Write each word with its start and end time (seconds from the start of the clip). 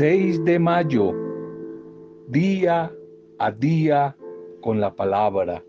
6 0.00 0.46
de 0.46 0.58
mayo, 0.58 1.12
día 2.28 2.90
a 3.38 3.50
día 3.52 4.16
con 4.62 4.80
la 4.80 4.94
palabra. 4.94 5.62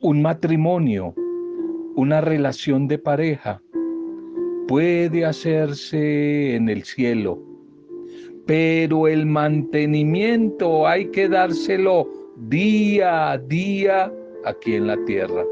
Un 0.00 0.20
matrimonio, 0.20 1.14
una 1.94 2.22
relación 2.22 2.88
de 2.88 2.98
pareja, 2.98 3.62
puede 4.66 5.24
hacerse 5.24 6.56
en 6.56 6.68
el 6.68 6.82
cielo, 6.82 7.40
pero 8.46 9.06
el 9.06 9.26
mantenimiento 9.26 10.88
hay 10.88 11.12
que 11.12 11.28
dárselo 11.28 12.08
día 12.36 13.30
a 13.30 13.38
día 13.38 14.12
aquí 14.44 14.74
en 14.74 14.88
la 14.88 14.96
tierra. 15.04 15.44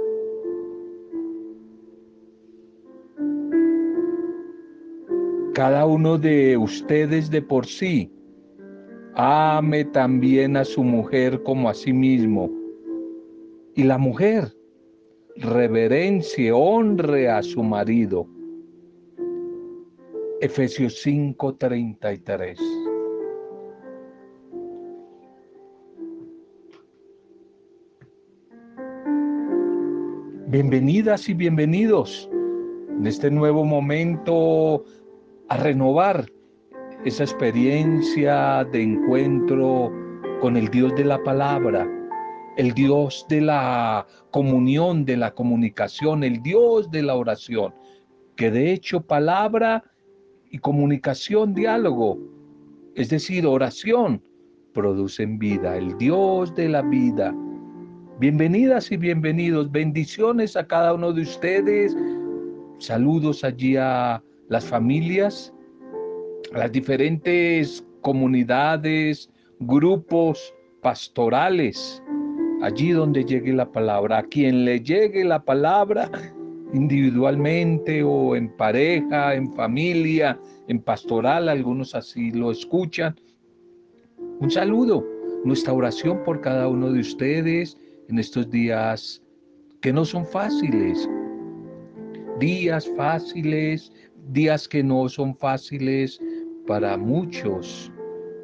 Cada 5.54 5.84
uno 5.84 6.16
de 6.16 6.56
ustedes 6.56 7.30
de 7.30 7.42
por 7.42 7.66
sí 7.66 8.10
ame 9.14 9.84
también 9.84 10.56
a 10.56 10.64
su 10.64 10.82
mujer 10.82 11.42
como 11.42 11.68
a 11.68 11.74
sí 11.74 11.92
mismo. 11.92 12.50
Y 13.74 13.82
la 13.82 13.98
mujer 13.98 14.56
reverencie, 15.36 16.52
honre 16.52 17.28
a 17.28 17.42
su 17.42 17.62
marido. 17.62 18.26
Efesios 20.40 21.02
5:33. 21.04 22.58
Bienvenidas 30.48 31.28
y 31.28 31.34
bienvenidos 31.34 32.28
en 32.98 33.06
este 33.06 33.30
nuevo 33.30 33.64
momento 33.64 34.84
a 35.52 35.56
renovar 35.58 36.24
esa 37.04 37.24
experiencia 37.24 38.66
de 38.72 38.82
encuentro 38.84 39.92
con 40.40 40.56
el 40.56 40.68
Dios 40.68 40.94
de 40.94 41.04
la 41.04 41.22
palabra, 41.22 41.86
el 42.56 42.72
Dios 42.72 43.26
de 43.28 43.42
la 43.42 44.06
comunión, 44.30 45.04
de 45.04 45.18
la 45.18 45.34
comunicación, 45.34 46.24
el 46.24 46.42
Dios 46.42 46.90
de 46.90 47.02
la 47.02 47.16
oración, 47.16 47.74
que 48.34 48.50
de 48.50 48.72
hecho 48.72 49.02
palabra 49.02 49.84
y 50.50 50.56
comunicación, 50.56 51.52
diálogo, 51.52 52.18
es 52.94 53.10
decir, 53.10 53.46
oración, 53.46 54.22
producen 54.72 55.38
vida, 55.38 55.76
el 55.76 55.98
Dios 55.98 56.54
de 56.54 56.70
la 56.70 56.80
vida. 56.80 57.34
Bienvenidas 58.18 58.90
y 58.90 58.96
bienvenidos, 58.96 59.70
bendiciones 59.70 60.56
a 60.56 60.66
cada 60.66 60.94
uno 60.94 61.12
de 61.12 61.20
ustedes, 61.20 61.94
saludos 62.78 63.44
allí 63.44 63.76
a 63.76 64.22
las 64.48 64.64
familias, 64.64 65.52
las 66.52 66.70
diferentes 66.72 67.84
comunidades, 68.00 69.30
grupos 69.60 70.54
pastorales, 70.82 72.02
allí 72.62 72.90
donde 72.90 73.24
llegue 73.24 73.52
la 73.52 73.70
palabra, 73.70 74.18
a 74.18 74.22
quien 74.22 74.64
le 74.64 74.80
llegue 74.80 75.24
la 75.24 75.42
palabra 75.42 76.10
individualmente 76.72 78.02
o 78.02 78.34
en 78.34 78.48
pareja, 78.56 79.34
en 79.34 79.52
familia, 79.54 80.38
en 80.68 80.80
pastoral, 80.80 81.48
algunos 81.48 81.94
así 81.94 82.30
lo 82.30 82.50
escuchan. 82.50 83.14
Un 84.40 84.50
saludo, 84.50 85.06
nuestra 85.44 85.72
oración 85.72 86.22
por 86.24 86.40
cada 86.40 86.68
uno 86.68 86.90
de 86.92 87.00
ustedes 87.00 87.76
en 88.08 88.18
estos 88.18 88.50
días 88.50 89.22
que 89.80 89.92
no 89.92 90.04
son 90.04 90.24
fáciles, 90.26 91.08
días 92.42 92.90
fáciles, 92.96 93.92
días 94.32 94.66
que 94.66 94.82
no 94.82 95.08
son 95.08 95.36
fáciles 95.36 96.20
para 96.66 96.96
muchos. 96.96 97.92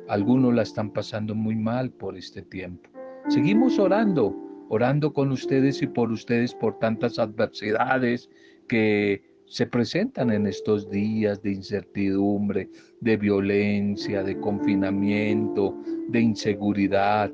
Algunos 0.09 0.54
la 0.54 0.62
están 0.62 0.92
pasando 0.92 1.34
muy 1.34 1.56
mal 1.56 1.91
por 1.91 2.16
este 2.16 2.42
tiempo. 2.42 2.88
Seguimos 3.28 3.76
orando, 3.81 4.36
orando 4.69 5.12
con 5.12 5.32
ustedes 5.32 5.82
y 5.82 5.88
por 5.88 6.12
ustedes 6.12 6.54
por 6.54 6.78
tantas 6.78 7.19
adversidades 7.19 8.31
que 8.69 9.20
se 9.47 9.66
presentan 9.66 10.30
en 10.30 10.47
estos 10.47 10.88
días 10.88 11.42
de 11.42 11.54
incertidumbre, 11.54 12.70
de 13.00 13.16
violencia, 13.16 14.22
de 14.22 14.38
confinamiento, 14.38 15.76
de 16.09 16.20
inseguridad, 16.20 17.32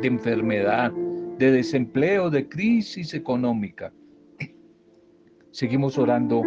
de 0.00 0.08
enfermedad, 0.08 0.92
de 1.38 1.52
desempleo, 1.52 2.30
de 2.30 2.48
crisis 2.48 3.12
económica. 3.12 3.92
Seguimos 5.50 5.98
orando 5.98 6.42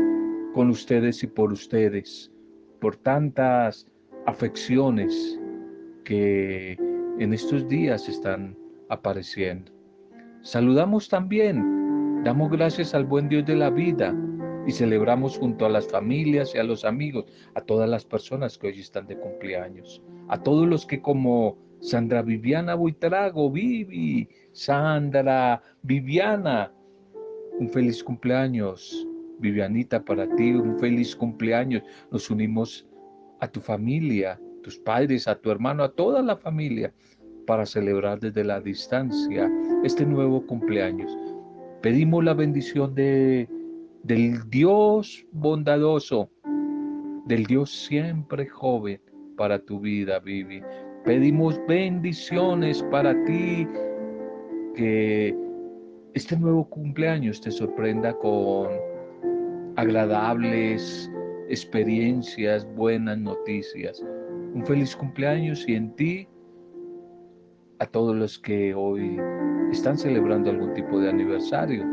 con 0.54 0.70
ustedes 0.70 1.24
y 1.24 1.28
por 1.28 1.52
ustedes, 1.52 2.32
por 2.80 2.96
tantas 2.96 3.88
afecciones 4.26 5.40
que 6.04 6.74
en 7.20 7.34
estos 7.34 7.68
días 7.68 8.08
están 8.08 8.56
apareciendo. 8.90 9.72
Saludamos 10.42 11.10
también, 11.10 12.24
damos 12.24 12.52
gracias 12.52 12.94
al 12.94 13.06
buen 13.06 13.28
Dios 13.28 13.46
de 13.46 13.56
la 13.56 13.70
vida 13.70 14.16
y 14.68 14.72
celebramos 14.72 15.38
junto 15.38 15.66
a 15.66 15.70
las 15.70 15.88
familias 15.88 16.54
y 16.54 16.60
a 16.60 16.64
los 16.64 16.86
amigos, 16.86 17.26
a 17.56 17.62
todas 17.62 17.90
las 17.90 18.06
personas 18.06 18.58
que 18.58 18.68
hoy 18.68 18.80
están 18.80 19.08
de 19.08 19.18
cumpleaños, 19.18 20.02
a 20.28 20.42
todos 20.42 20.68
los 20.68 20.86
que 20.86 21.02
como 21.02 21.58
Sandra 21.80 22.22
Viviana 22.22 22.76
Buitrago, 22.76 23.50
Vivi, 23.50 24.30
Sandra, 24.52 25.62
Viviana, 25.82 26.72
un 27.62 27.70
feliz 27.70 28.04
cumpleaños. 28.04 29.08
Vivianita, 29.40 30.04
para 30.04 30.28
ti 30.36 30.52
un 30.52 30.78
feliz 30.80 31.16
cumpleaños. 31.16 31.84
Nos 32.12 32.30
unimos 32.30 32.88
a 33.40 33.48
tu 33.48 33.62
familia, 33.62 34.40
tus 34.64 34.78
padres, 34.80 35.28
a 35.28 35.36
tu 35.36 35.52
hermano, 35.52 35.84
a 35.84 35.92
toda 35.92 36.22
la 36.22 36.36
familia 36.36 36.92
para 37.46 37.66
celebrar 37.66 38.20
desde 38.20 38.44
la 38.44 38.60
distancia 38.60 39.52
este 39.84 40.06
nuevo 40.06 40.46
cumpleaños. 40.46 41.12
Pedimos 41.82 42.24
la 42.24 42.34
bendición 42.34 42.94
de, 42.96 43.48
del 44.04 44.50
Dios 44.50 45.26
bondadoso, 45.32 46.30
del 47.26 47.46
Dios 47.46 47.72
siempre 47.72 48.48
joven 48.48 49.02
para 49.38 49.60
tu 49.60 49.80
vida, 49.80 50.20
Vivi. 50.20 50.62
Pedimos 51.06 51.60
bendiciones 51.68 52.84
para 52.92 53.14
ti, 53.26 53.68
que 54.76 55.36
este 56.14 56.36
nuevo 56.38 56.66
cumpleaños 56.66 57.40
te 57.40 57.52
sorprenda 57.52 58.14
con 58.14 58.70
agradables 59.78 61.10
experiencias, 61.50 62.68
buenas 62.76 63.18
noticias. 63.18 64.04
Un 64.54 64.66
feliz 64.66 64.96
cumpleaños 64.96 65.68
y 65.68 65.76
en 65.76 65.96
ti 65.96 66.28
a 67.80 67.86
todos 67.86 68.16
los 68.16 68.38
que 68.40 68.76
hoy 68.76 69.18
están 69.72 69.98
celebrando 69.98 70.50
algún 70.50 70.74
tipo 70.74 71.00
de 71.00 71.10
aniversario 71.10 71.86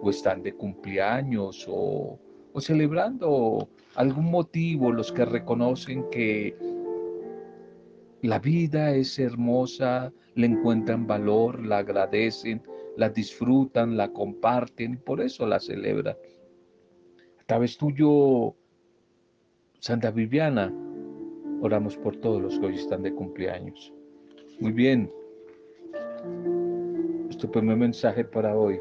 o 0.00 0.10
están 0.10 0.42
de 0.42 0.54
cumpleaños 0.54 1.66
o, 1.68 2.18
o 2.52 2.60
celebrando 2.60 3.68
algún 3.96 4.30
motivo, 4.30 4.92
los 4.92 5.10
que 5.10 5.24
reconocen 5.24 6.08
que 6.10 6.56
la 8.22 8.38
vida 8.38 8.94
es 8.94 9.18
hermosa, 9.18 10.12
le 10.36 10.46
encuentran 10.46 11.06
valor, 11.06 11.64
la 11.66 11.78
agradecen, 11.78 12.62
la 12.96 13.08
disfrutan, 13.08 13.96
la 13.96 14.12
comparten 14.12 14.94
y 14.94 14.96
por 14.96 15.20
eso 15.20 15.46
la 15.46 15.60
celebran 15.60 16.16
vez 17.58 17.76
tuyo, 17.76 18.54
Santa 19.80 20.10
Viviana, 20.10 20.72
oramos 21.60 21.96
por 21.96 22.16
todos 22.16 22.40
los 22.40 22.58
que 22.58 22.66
hoy 22.66 22.74
están 22.76 23.02
de 23.02 23.14
cumpleaños. 23.14 23.92
Muy 24.60 24.72
bien. 24.72 25.10
Nuestro 27.24 27.50
primer 27.50 27.76
mensaje 27.76 28.24
para 28.24 28.56
hoy, 28.56 28.78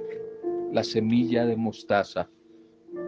la 0.71 0.83
semilla 0.83 1.45
de 1.45 1.55
mostaza 1.55 2.29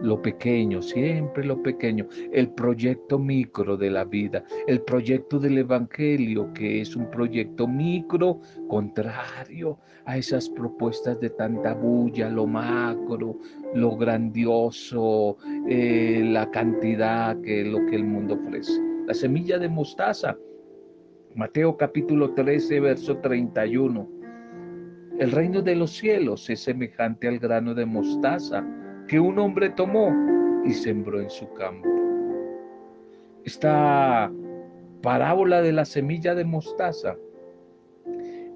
lo 0.00 0.20
pequeño, 0.20 0.82
siempre 0.82 1.44
lo 1.44 1.62
pequeño, 1.62 2.06
el 2.32 2.50
proyecto 2.50 3.18
micro 3.18 3.76
de 3.76 3.90
la 3.90 4.04
vida, 4.04 4.44
el 4.66 4.80
proyecto 4.82 5.38
del 5.38 5.58
Evangelio, 5.58 6.52
que 6.52 6.80
es 6.80 6.96
un 6.96 7.10
proyecto 7.10 7.68
micro 7.68 8.40
contrario 8.68 9.78
a 10.04 10.16
esas 10.16 10.48
propuestas 10.48 11.20
de 11.20 11.30
tanta 11.30 11.74
bulla, 11.74 12.28
lo 12.28 12.46
macro, 12.46 13.38
lo 13.74 13.96
grandioso, 13.96 15.36
eh, 15.68 16.22
la 16.24 16.50
cantidad 16.50 17.40
que 17.40 17.64
lo 17.64 17.86
que 17.86 17.96
el 17.96 18.04
mundo 18.04 18.34
ofrece. 18.34 18.72
La 19.06 19.14
semilla 19.14 19.58
de 19.58 19.68
mostaza, 19.68 20.36
Mateo 21.34 21.76
capítulo 21.76 22.34
13, 22.34 22.80
verso 22.80 23.16
31. 23.18 24.08
El 25.18 25.30
reino 25.30 25.62
de 25.62 25.76
los 25.76 25.92
cielos 25.92 26.48
es 26.50 26.60
semejante 26.60 27.28
al 27.28 27.38
grano 27.38 27.74
de 27.74 27.86
mostaza 27.86 28.66
que 29.12 29.20
un 29.20 29.38
hombre 29.38 29.68
tomó 29.68 30.10
y 30.64 30.72
sembró 30.72 31.20
en 31.20 31.28
su 31.28 31.46
campo. 31.52 31.86
Esta 33.44 34.32
parábola 35.02 35.60
de 35.60 35.70
la 35.70 35.84
semilla 35.84 36.34
de 36.34 36.46
mostaza 36.46 37.14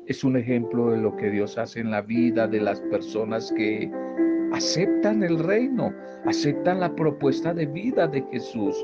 es 0.07 0.25
un 0.25 0.39
ejemplo 0.39 0.93
de 0.93 0.97
lo 0.97 1.15
que 1.15 1.29
Dios 1.29 1.59
hace 1.59 1.81
en 1.81 1.91
la 1.91 2.01
vida 2.01 2.49
de 2.49 2.63
las 2.63 2.81
personas 2.81 3.53
que 3.53 3.93
aceptan 4.55 5.23
el 5.23 5.41
reino, 5.41 5.93
aceptan 6.25 6.81
la 6.81 6.97
propuesta 6.97 7.53
de 7.53 7.67
vida 7.67 8.09
de 8.09 8.23
Jesús, 8.33 8.75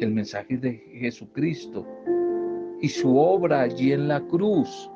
el 0.00 0.10
mensaje 0.10 0.56
de 0.56 0.72
Jesucristo 0.98 1.86
y 2.80 2.88
su 2.88 3.16
obra 3.16 3.60
allí 3.60 3.92
en 3.92 4.08
la 4.08 4.20
cruz. 4.22 4.90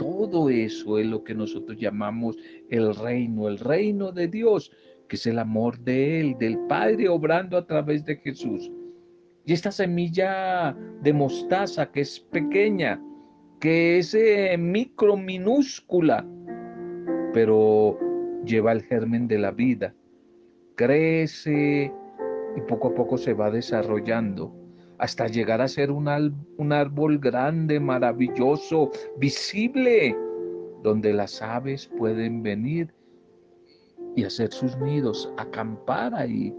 Todo 0.00 0.50
eso 0.50 0.98
es 0.98 1.06
lo 1.06 1.22
que 1.22 1.34
nosotros 1.34 1.78
llamamos 1.78 2.36
el 2.70 2.92
reino, 2.96 3.46
el 3.46 3.60
reino 3.60 4.10
de 4.10 4.26
Dios, 4.26 4.72
que 5.08 5.16
es 5.16 5.26
el 5.26 5.38
amor 5.38 5.78
de 5.80 6.20
Él, 6.20 6.36
del 6.38 6.58
Padre 6.66 7.08
obrando 7.08 7.56
a 7.56 7.66
través 7.66 8.04
de 8.04 8.16
Jesús. 8.16 8.70
Y 9.44 9.52
esta 9.52 9.72
semilla 9.72 10.76
de 11.02 11.12
mostaza 11.12 11.90
que 11.90 12.02
es 12.02 12.20
pequeña, 12.20 13.02
que 13.60 13.98
es 13.98 14.14
eh, 14.14 14.56
micro, 14.58 15.16
minúscula, 15.16 16.26
pero 17.32 17.98
lleva 18.44 18.72
el 18.72 18.82
germen 18.82 19.26
de 19.26 19.38
la 19.38 19.50
vida, 19.50 19.94
crece 20.76 21.92
y 22.56 22.60
poco 22.68 22.88
a 22.88 22.94
poco 22.94 23.16
se 23.16 23.32
va 23.32 23.50
desarrollando 23.50 24.54
hasta 24.98 25.28
llegar 25.28 25.60
a 25.60 25.68
ser 25.68 25.90
un, 25.90 26.08
un 26.56 26.72
árbol 26.72 27.18
grande, 27.18 27.78
maravilloso, 27.80 28.90
visible, 29.16 30.16
donde 30.82 31.12
las 31.12 31.40
aves 31.40 31.88
pueden 31.98 32.42
venir 32.42 32.92
y 34.18 34.24
hacer 34.24 34.52
sus 34.52 34.76
nidos, 34.78 35.32
acampar 35.36 36.12
ahí, 36.12 36.52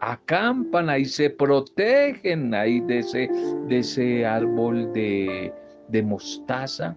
acampan 0.00 0.88
ahí, 0.88 1.04
se 1.04 1.28
protegen 1.28 2.54
ahí 2.54 2.80
de 2.80 3.00
ese, 3.00 3.30
de 3.68 3.78
ese 3.80 4.24
árbol 4.24 4.90
de, 4.94 5.52
de 5.88 6.02
mostaza, 6.02 6.96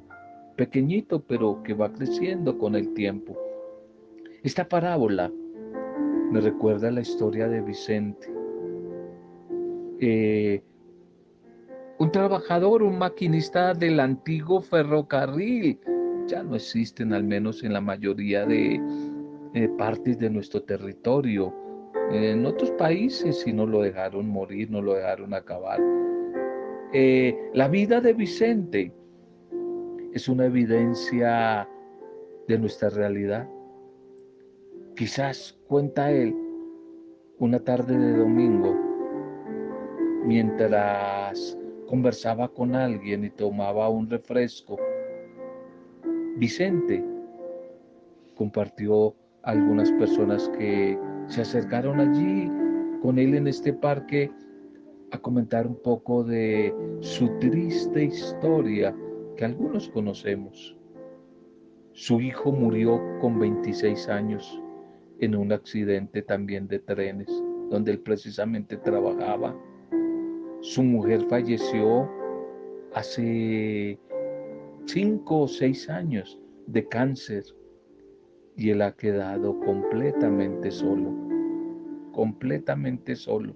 pequeñito, 0.56 1.22
pero 1.22 1.62
que 1.64 1.74
va 1.74 1.92
creciendo 1.92 2.58
con 2.58 2.76
el 2.76 2.94
tiempo. 2.94 3.38
Esta 4.44 4.66
parábola 4.66 5.30
me 6.32 6.40
recuerda 6.40 6.90
la 6.92 7.02
historia 7.02 7.50
de 7.50 7.60
Vicente. 7.60 8.34
Eh, 10.00 10.64
un 12.00 12.10
trabajador, 12.10 12.84
un 12.84 12.98
maquinista 12.98 13.74
del 13.74 14.00
antiguo 14.00 14.62
ferrocarril. 14.62 15.78
Ya 16.28 16.42
no 16.42 16.56
existen, 16.56 17.12
al 17.12 17.26
menos 17.26 17.64
en 17.66 17.74
la 17.74 17.82
mayoría 17.82 18.46
de 18.46 18.80
eh, 19.56 19.70
partes 19.78 20.20
de 20.20 20.30
nuestro 20.30 20.62
territorio. 20.64 21.54
En 22.12 22.46
otros 22.46 22.72
países 22.72 23.40
sí 23.40 23.54
no 23.54 23.66
lo 23.66 23.82
dejaron 23.82 24.28
morir, 24.28 24.70
no 24.70 24.82
lo 24.82 24.96
dejaron 24.96 25.34
acabar. 25.34 25.80
Eh, 26.92 27.34
la 27.54 27.70
vida 27.70 28.02
de 28.02 28.12
Vicente 28.12 28.94
es 30.14 30.28
una 30.28 30.48
evidencia 30.48 31.70
de 32.50 32.60
nuestra 32.60 32.90
realidad. 32.90 33.50
Quizás 34.98 35.58
cuenta 35.68 36.12
él 36.12 36.36
una 37.40 37.60
tarde 37.60 37.98
de 37.98 38.18
domingo 38.18 38.78
mientras 40.26 41.58
conversaba 41.88 42.50
con 42.50 42.76
alguien 42.76 43.24
y 43.24 43.30
tomaba 43.30 43.88
un 43.88 44.10
refresco. 44.10 44.78
Vicente 46.36 47.02
compartió 48.36 49.16
algunas 49.46 49.92
personas 49.94 50.50
que 50.58 51.00
se 51.28 51.42
acercaron 51.42 52.00
allí 52.00 52.50
con 53.02 53.18
él 53.18 53.36
en 53.36 53.48
este 53.48 53.74
parque 53.74 54.32
a 55.12 55.18
comentar 55.18 55.66
un 55.68 55.82
poco 55.82 56.24
de 56.24 56.74
su 57.00 57.30
triste 57.40 58.04
historia 58.04 58.96
que 59.38 59.46
algunos 59.46 59.90
conocemos. 59.90 60.76
Su 61.94 62.20
hijo 62.20 62.52
murió 62.52 63.00
con 63.22 63.40
26 63.40 64.10
años 64.10 64.62
en 65.20 65.36
un 65.36 65.54
accidente 65.54 66.22
también 66.22 66.68
de 66.68 66.80
trenes, 66.80 67.30
donde 67.70 67.92
él 67.92 68.00
precisamente 68.00 68.78
trabajaba 68.78 69.56
su 70.66 70.82
mujer 70.82 71.22
falleció 71.30 72.10
hace 72.96 74.00
cinco 74.86 75.42
o 75.42 75.48
seis 75.48 75.88
años 75.92 76.42
de 76.66 76.88
cáncer 76.88 77.44
y 78.58 78.70
él 78.70 78.82
ha 78.82 78.94
quedado 78.94 79.60
completamente 79.60 80.72
solo, 80.72 81.14
completamente 82.12 83.16
solo. 83.16 83.56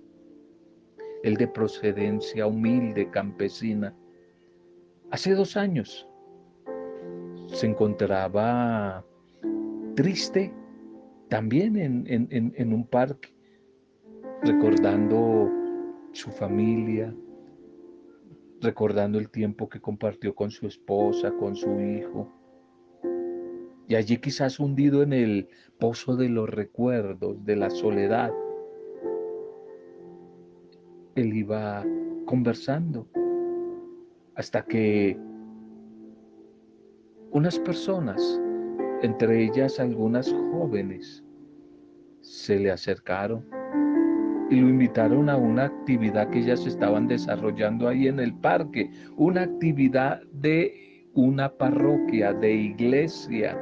Él 1.24 1.36
de 1.38 1.48
procedencia 1.48 2.48
humilde, 2.48 3.10
campesina. 3.10 3.94
Hace 5.12 5.34
dos 5.34 5.58
años 5.58 6.08
se 7.48 7.68
encontraba 7.68 9.04
triste 9.96 10.54
también 11.30 11.78
en, 11.78 12.28
en 12.30 12.74
un 12.74 12.86
parque, 12.86 13.34
recordando 14.44 15.50
su 16.14 16.32
familia, 16.32 17.14
recordando 18.62 19.20
el 19.20 19.30
tiempo 19.30 19.70
que 19.70 19.80
compartió 19.80 20.36
con 20.36 20.52
su 20.52 20.68
esposa, 20.68 21.32
con 21.32 21.56
su 21.56 21.80
hijo. 21.80 22.32
Y 23.90 23.96
allí 23.96 24.18
quizás 24.18 24.60
hundido 24.60 25.02
en 25.02 25.14
el 25.14 25.50
pozo 25.80 26.16
de 26.16 26.30
los 26.30 26.48
recuerdos, 26.48 27.44
de 27.44 27.56
la 27.56 27.72
soledad, 27.72 28.32
él 31.16 31.34
iba 31.34 31.84
conversando 32.28 33.08
hasta 34.36 34.64
que 34.64 35.18
unas 37.32 37.58
personas, 37.58 38.40
entre 39.02 39.46
ellas 39.46 39.80
algunas 39.80 40.32
jóvenes, 40.52 41.24
se 42.22 42.60
le 42.60 42.70
acercaron 42.70 43.44
y 44.52 44.58
lo 44.58 44.70
invitaron 44.70 45.32
a 45.32 45.36
una 45.36 45.66
actividad 45.66 46.30
que 46.30 46.40
ellas 46.40 46.64
estaban 46.68 47.08
desarrollando 47.08 47.88
ahí 47.88 48.08
en 48.08 48.20
el 48.20 48.36
parque, 48.36 48.92
una 49.18 49.42
actividad 49.42 50.22
de 50.32 50.89
una 51.20 51.50
parroquia, 51.50 52.34
de 52.34 52.54
iglesia. 52.54 53.58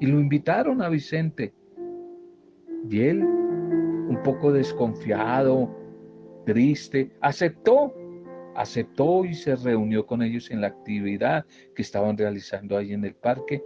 Y 0.00 0.06
lo 0.06 0.20
invitaron 0.20 0.80
a 0.82 0.88
Vicente. 0.88 1.52
Y 2.88 3.00
él, 3.02 3.22
un 3.22 4.18
poco 4.24 4.52
desconfiado, 4.52 5.68
triste, 6.46 7.10
aceptó, 7.20 7.94
aceptó 8.54 9.24
y 9.24 9.34
se 9.34 9.56
reunió 9.56 10.06
con 10.06 10.22
ellos 10.22 10.50
en 10.50 10.62
la 10.62 10.68
actividad 10.68 11.44
que 11.74 11.82
estaban 11.82 12.16
realizando 12.16 12.76
ahí 12.76 12.92
en 12.92 13.04
el 13.04 13.14
parque 13.14 13.62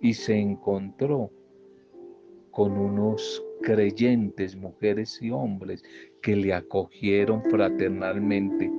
y 0.00 0.14
se 0.14 0.38
encontró 0.38 1.30
con 2.50 2.76
unos 2.78 3.44
creyentes, 3.62 4.56
mujeres 4.56 5.20
y 5.20 5.30
hombres, 5.30 5.84
que 6.22 6.34
le 6.34 6.54
acogieron 6.54 7.42
fraternalmente, 7.44 8.70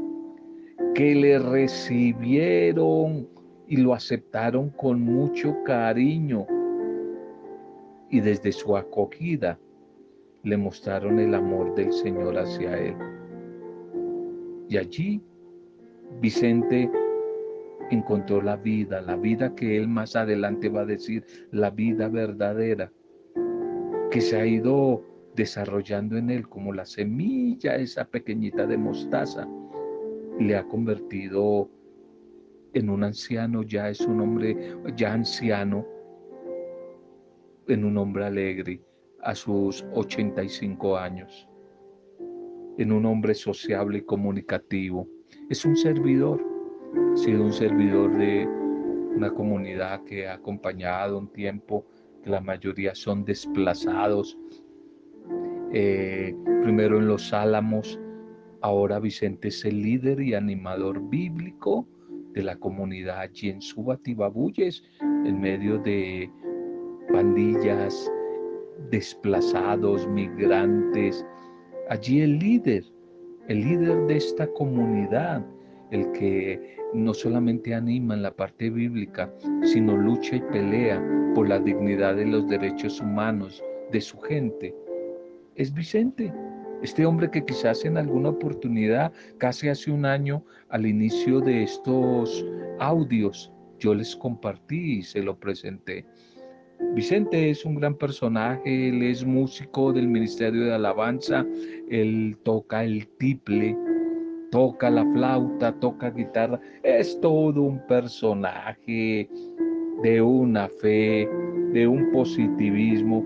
que 0.99 1.15
le 1.15 1.39
recibieron 1.39 3.25
y 3.69 3.77
lo 3.77 3.93
aceptaron 3.93 4.69
con 4.71 4.99
mucho 4.99 5.55
cariño. 5.63 6.45
Y 8.09 8.19
desde 8.19 8.51
su 8.51 8.75
acogida 8.75 9.57
le 10.43 10.57
mostraron 10.57 11.17
el 11.19 11.35
amor 11.35 11.73
del 11.73 11.93
Señor 11.93 12.37
hacia 12.37 12.77
él. 12.77 12.95
Y 14.67 14.75
allí 14.75 15.23
Vicente 16.19 16.91
encontró 17.91 18.41
la 18.41 18.57
vida, 18.57 18.99
la 18.99 19.15
vida 19.15 19.55
que 19.55 19.77
él 19.77 19.87
más 19.87 20.17
adelante 20.17 20.67
va 20.67 20.81
a 20.81 20.85
decir, 20.85 21.23
la 21.53 21.69
vida 21.69 22.09
verdadera, 22.09 22.91
que 24.11 24.19
se 24.19 24.37
ha 24.37 24.45
ido 24.45 25.01
desarrollando 25.33 26.17
en 26.17 26.29
él 26.29 26.49
como 26.49 26.73
la 26.73 26.83
semilla, 26.83 27.77
esa 27.77 28.03
pequeñita 28.03 28.67
de 28.67 28.77
mostaza, 28.77 29.47
le 30.39 30.55
ha 30.55 30.63
convertido 30.63 31.69
en 32.73 32.89
un 32.89 33.03
anciano, 33.03 33.63
ya 33.63 33.89
es 33.89 34.01
un 34.01 34.21
hombre 34.21 34.75
ya 34.95 35.13
anciano, 35.13 35.85
en 37.67 37.83
un 37.83 37.97
hombre 37.97 38.25
alegre 38.25 38.81
a 39.21 39.35
sus 39.35 39.85
85 39.93 40.97
años, 40.97 41.47
en 42.77 42.91
un 42.91 43.05
hombre 43.05 43.35
sociable 43.35 43.99
y 43.99 44.01
comunicativo. 44.01 45.07
Es 45.49 45.65
un 45.65 45.75
servidor, 45.75 46.41
ha 47.13 47.17
sido 47.17 47.43
un 47.43 47.53
servidor 47.53 48.17
de 48.17 48.47
una 49.15 49.31
comunidad 49.31 50.03
que 50.05 50.27
ha 50.27 50.35
acompañado 50.35 51.19
un 51.19 51.31
tiempo 51.31 51.85
la 52.25 52.41
mayoría 52.41 52.95
son 52.95 53.25
desplazados. 53.25 54.37
Eh, 55.73 56.35
primero 56.63 56.97
en 56.97 57.07
los 57.07 57.33
Álamos, 57.33 57.99
ahora 58.61 58.99
Vicente 58.99 59.49
es 59.49 59.63
el 59.65 59.81
líder 59.81 60.21
y 60.21 60.33
animador 60.33 61.09
bíblico 61.09 61.87
de 62.33 62.43
la 62.43 62.55
comunidad 62.55 63.19
allí 63.19 63.49
en 63.49 63.61
Subatibabuyes, 63.61 64.83
en 65.01 65.39
medio 65.39 65.77
de 65.79 66.29
pandillas, 67.11 68.11
desplazados, 68.91 70.07
migrantes. 70.07 71.25
Allí 71.89 72.21
el 72.21 72.39
líder, 72.39 72.83
el 73.47 73.61
líder 73.61 74.05
de 74.07 74.17
esta 74.17 74.47
comunidad 74.53 75.45
el 75.91 76.11
que 76.11 76.77
no 76.93 77.13
solamente 77.13 77.73
anima 77.73 78.13
en 78.13 78.23
la 78.23 78.31
parte 78.31 78.69
bíblica, 78.69 79.33
sino 79.63 79.97
lucha 79.97 80.35
y 80.35 80.41
pelea 80.41 81.03
por 81.33 81.47
la 81.47 81.59
dignidad 81.59 82.15
de 82.15 82.25
los 82.25 82.47
derechos 82.47 82.99
humanos 82.99 83.63
de 83.91 84.01
su 84.01 84.19
gente, 84.19 84.75
es 85.55 85.73
Vicente. 85.73 86.31
Este 86.81 87.05
hombre 87.05 87.29
que 87.29 87.43
quizás 87.43 87.83
en 87.83 87.97
alguna 87.97 88.29
oportunidad, 88.29 89.11
casi 89.37 89.67
hace 89.67 89.91
un 89.91 90.05
año, 90.05 90.43
al 90.69 90.85
inicio 90.85 91.41
de 91.41 91.63
estos 91.63 92.45
audios, 92.79 93.51
yo 93.79 93.93
les 93.93 94.15
compartí 94.15 94.99
y 94.99 95.03
se 95.03 95.21
lo 95.21 95.37
presenté. 95.37 96.05
Vicente 96.95 97.49
es 97.49 97.65
un 97.65 97.75
gran 97.75 97.95
personaje, 97.95 98.89
él 98.89 99.03
es 99.03 99.25
músico 99.25 99.91
del 99.91 100.07
Ministerio 100.07 100.65
de 100.65 100.73
Alabanza, 100.73 101.45
él 101.89 102.37
toca 102.43 102.85
el 102.85 103.07
tiple, 103.17 103.77
toca 104.49 104.89
la 104.89 105.05
flauta, 105.13 105.73
toca 105.79 106.09
guitarra, 106.11 106.59
es 106.83 107.19
todo 107.19 107.61
un 107.61 107.85
personaje 107.87 109.29
de 110.01 110.21
una 110.21 110.69
fe, 110.81 111.29
de 111.73 111.87
un 111.87 112.09
positivismo. 112.11 113.25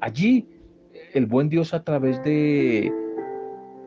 Allí 0.00 0.48
el 1.14 1.26
buen 1.26 1.48
Dios 1.50 1.74
a 1.74 1.84
través 1.84 2.22
de 2.22 2.90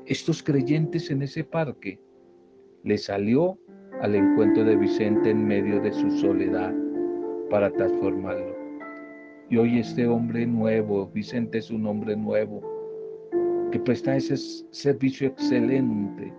estos 0.06 0.44
creyentes 0.44 1.10
en 1.10 1.24
ese 1.24 1.44
parque 1.44 2.00
le 2.84 2.98
salió 3.00 3.58
al 4.02 4.14
encuentro 4.14 4.64
de 4.64 4.76
Vicente 4.76 5.32
en 5.32 5.48
medio 5.48 5.82
de 5.82 5.92
su 5.92 6.12
soledad 6.12 6.74
para 7.50 7.72
transformarlo. 7.72 8.56
Y 9.50 9.58
hoy 9.58 9.80
este 9.80 10.06
hombre 10.06 10.46
nuevo, 10.46 11.08
Vicente 11.08 11.58
es 11.58 11.72
un 11.72 11.88
hombre 11.88 12.16
nuevo, 12.16 12.62
que 13.72 13.80
presta 13.80 14.16
ese 14.16 14.38
servicio 14.72 15.28
excelente, 15.28 16.32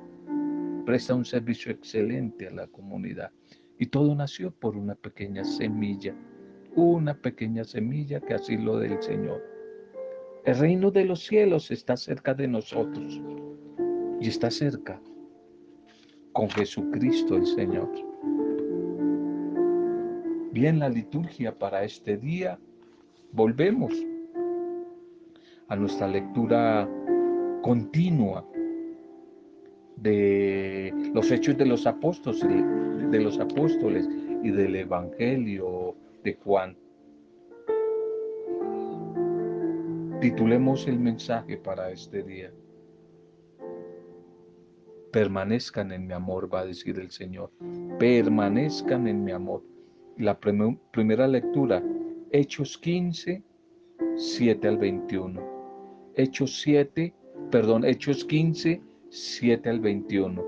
presta 0.84 1.14
un 1.14 1.24
servicio 1.24 1.72
excelente 1.72 2.46
a 2.46 2.52
la 2.52 2.66
comunidad. 2.68 3.32
Y 3.78 3.86
todo 3.86 4.14
nació 4.14 4.52
por 4.52 4.76
una 4.76 4.94
pequeña 4.94 5.44
semilla, 5.44 6.14
una 6.76 7.14
pequeña 7.14 7.64
semilla 7.64 8.20
que 8.20 8.34
así 8.34 8.56
lo 8.56 8.78
del 8.78 9.02
Señor. 9.02 9.55
El 10.46 10.56
reino 10.58 10.92
de 10.92 11.04
los 11.04 11.26
cielos 11.26 11.72
está 11.72 11.96
cerca 11.96 12.32
de 12.32 12.46
nosotros 12.46 13.20
y 14.20 14.28
está 14.28 14.48
cerca 14.48 15.02
con 16.32 16.48
Jesucristo 16.50 17.34
el 17.34 17.44
Señor. 17.46 17.90
Bien, 20.52 20.78
la 20.78 20.88
liturgia 20.88 21.58
para 21.58 21.82
este 21.82 22.16
día, 22.16 22.60
volvemos 23.32 23.92
a 25.66 25.74
nuestra 25.74 26.06
lectura 26.06 26.88
continua 27.62 28.46
de 29.96 30.94
los 31.12 31.28
hechos 31.32 31.58
de 31.58 31.66
los 31.66 31.88
apóstoles, 31.88 32.40
de 33.10 33.20
los 33.20 33.40
apóstoles 33.40 34.08
y 34.44 34.52
del 34.52 34.76
Evangelio 34.76 35.96
de 36.22 36.34
Juan. 36.34 36.76
Titulemos 40.26 40.88
el 40.88 40.98
mensaje 40.98 41.56
para 41.56 41.92
este 41.92 42.24
día. 42.24 42.52
Permanezcan 45.12 45.92
en 45.92 46.04
mi 46.08 46.14
amor, 46.14 46.52
va 46.52 46.62
a 46.62 46.66
decir 46.66 46.98
el 46.98 47.12
Señor. 47.12 47.52
Permanezcan 48.00 49.06
en 49.06 49.22
mi 49.22 49.30
amor 49.30 49.62
la 50.16 50.36
primera 50.36 51.28
lectura, 51.28 51.80
Hechos 52.32 52.76
15, 52.76 53.40
7 54.16 54.66
al 54.66 54.78
21. 54.78 55.40
Hechos 56.16 56.60
7, 56.60 57.14
perdón, 57.52 57.84
Hechos 57.84 58.24
15, 58.24 58.82
7 59.08 59.70
al 59.70 59.78
21. 59.78 60.44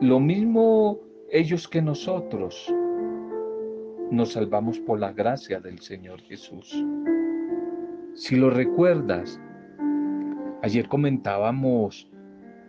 Lo 0.00 0.18
mismo 0.18 0.98
ellos 1.30 1.68
que 1.68 1.80
nosotros 1.80 2.66
nos 4.10 4.32
salvamos 4.32 4.80
por 4.80 4.98
la 4.98 5.12
gracia 5.12 5.60
del 5.60 5.78
Señor 5.78 6.20
Jesús. 6.22 6.84
Si 8.14 8.36
lo 8.36 8.50
recuerdas, 8.50 9.40
ayer 10.62 10.86
comentábamos 10.86 12.10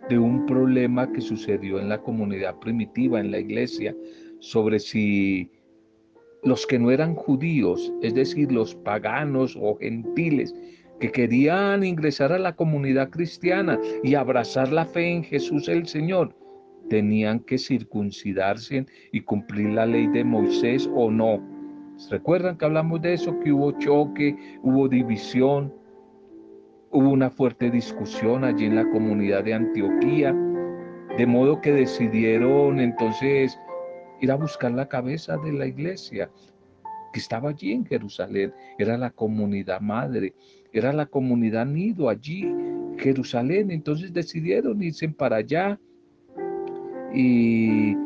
de 0.08 0.18
un 0.18 0.46
problema 0.46 1.12
que 1.12 1.20
sucedió 1.20 1.78
en 1.78 1.90
la 1.90 2.00
comunidad 2.00 2.58
primitiva, 2.60 3.20
en 3.20 3.30
la 3.30 3.40
iglesia, 3.40 3.94
sobre 4.38 4.78
si 4.78 5.50
los 6.42 6.66
que 6.66 6.78
no 6.78 6.90
eran 6.90 7.14
judíos, 7.14 7.92
es 8.00 8.14
decir, 8.14 8.52
los 8.52 8.74
paganos 8.74 9.54
o 9.60 9.76
gentiles, 9.76 10.54
que 10.98 11.12
querían 11.12 11.84
ingresar 11.84 12.32
a 12.32 12.38
la 12.38 12.56
comunidad 12.56 13.10
cristiana 13.10 13.78
y 14.02 14.14
abrazar 14.14 14.72
la 14.72 14.86
fe 14.86 15.10
en 15.10 15.24
Jesús 15.24 15.68
el 15.68 15.86
Señor, 15.86 16.34
tenían 16.88 17.40
que 17.40 17.58
circuncidarse 17.58 18.86
y 19.12 19.20
cumplir 19.20 19.70
la 19.70 19.84
ley 19.84 20.06
de 20.06 20.24
Moisés 20.24 20.88
o 20.94 21.10
no. 21.10 21.53
¿Recuerdan 22.10 22.56
que 22.56 22.64
hablamos 22.64 23.00
de 23.02 23.14
eso? 23.14 23.38
Que 23.40 23.52
hubo 23.52 23.72
choque, 23.78 24.36
hubo 24.62 24.88
división, 24.88 25.72
hubo 26.90 27.10
una 27.10 27.30
fuerte 27.30 27.70
discusión 27.70 28.44
allí 28.44 28.66
en 28.66 28.76
la 28.76 28.88
comunidad 28.90 29.44
de 29.44 29.54
Antioquía, 29.54 30.34
de 31.16 31.26
modo 31.26 31.60
que 31.60 31.72
decidieron 31.72 32.80
entonces 32.80 33.58
ir 34.20 34.30
a 34.30 34.36
buscar 34.36 34.72
la 34.72 34.88
cabeza 34.88 35.36
de 35.38 35.52
la 35.52 35.66
iglesia 35.66 36.30
que 37.12 37.20
estaba 37.20 37.50
allí 37.50 37.72
en 37.72 37.86
Jerusalén. 37.86 38.52
Era 38.78 38.98
la 38.98 39.10
comunidad 39.10 39.80
madre, 39.80 40.34
era 40.72 40.92
la 40.92 41.06
comunidad 41.06 41.64
nido 41.64 42.08
allí, 42.08 42.52
Jerusalén. 42.98 43.70
Entonces 43.70 44.12
decidieron 44.12 44.82
irse 44.82 45.08
para 45.08 45.36
allá 45.36 45.80
y, 47.14 47.96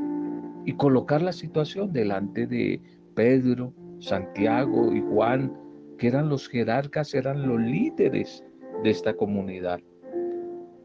y 0.66 0.73
colocar 0.76 1.23
la 1.23 1.33
situación 1.33 1.92
delante 1.92 2.47
de 2.47 2.80
Pedro, 3.14 3.73
Santiago 3.98 4.92
y 4.94 5.00
Juan, 5.00 5.52
que 5.98 6.08
eran 6.08 6.28
los 6.28 6.48
jerarcas, 6.48 7.14
eran 7.14 7.46
los 7.46 7.60
líderes 7.60 8.44
de 8.82 8.90
esta 8.90 9.14
comunidad. 9.14 9.80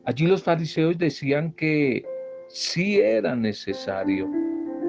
Allí 0.06 0.28
los 0.28 0.44
fariseos 0.44 0.98
decían 0.98 1.54
que 1.54 2.04
sí 2.50 3.00
era 3.00 3.36
necesario 3.36 4.30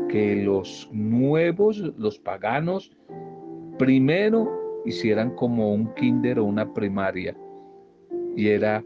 que 0.08 0.36
los 0.36 0.88
nuevos, 0.92 1.78
los 1.96 2.18
paganos, 2.18 2.90
primero 3.78 4.82
hicieran 4.84 5.34
como 5.34 5.72
un 5.72 5.92
kinder 5.94 6.38
o 6.38 6.44
una 6.44 6.72
primaria, 6.72 7.36
y 8.36 8.48
era 8.48 8.84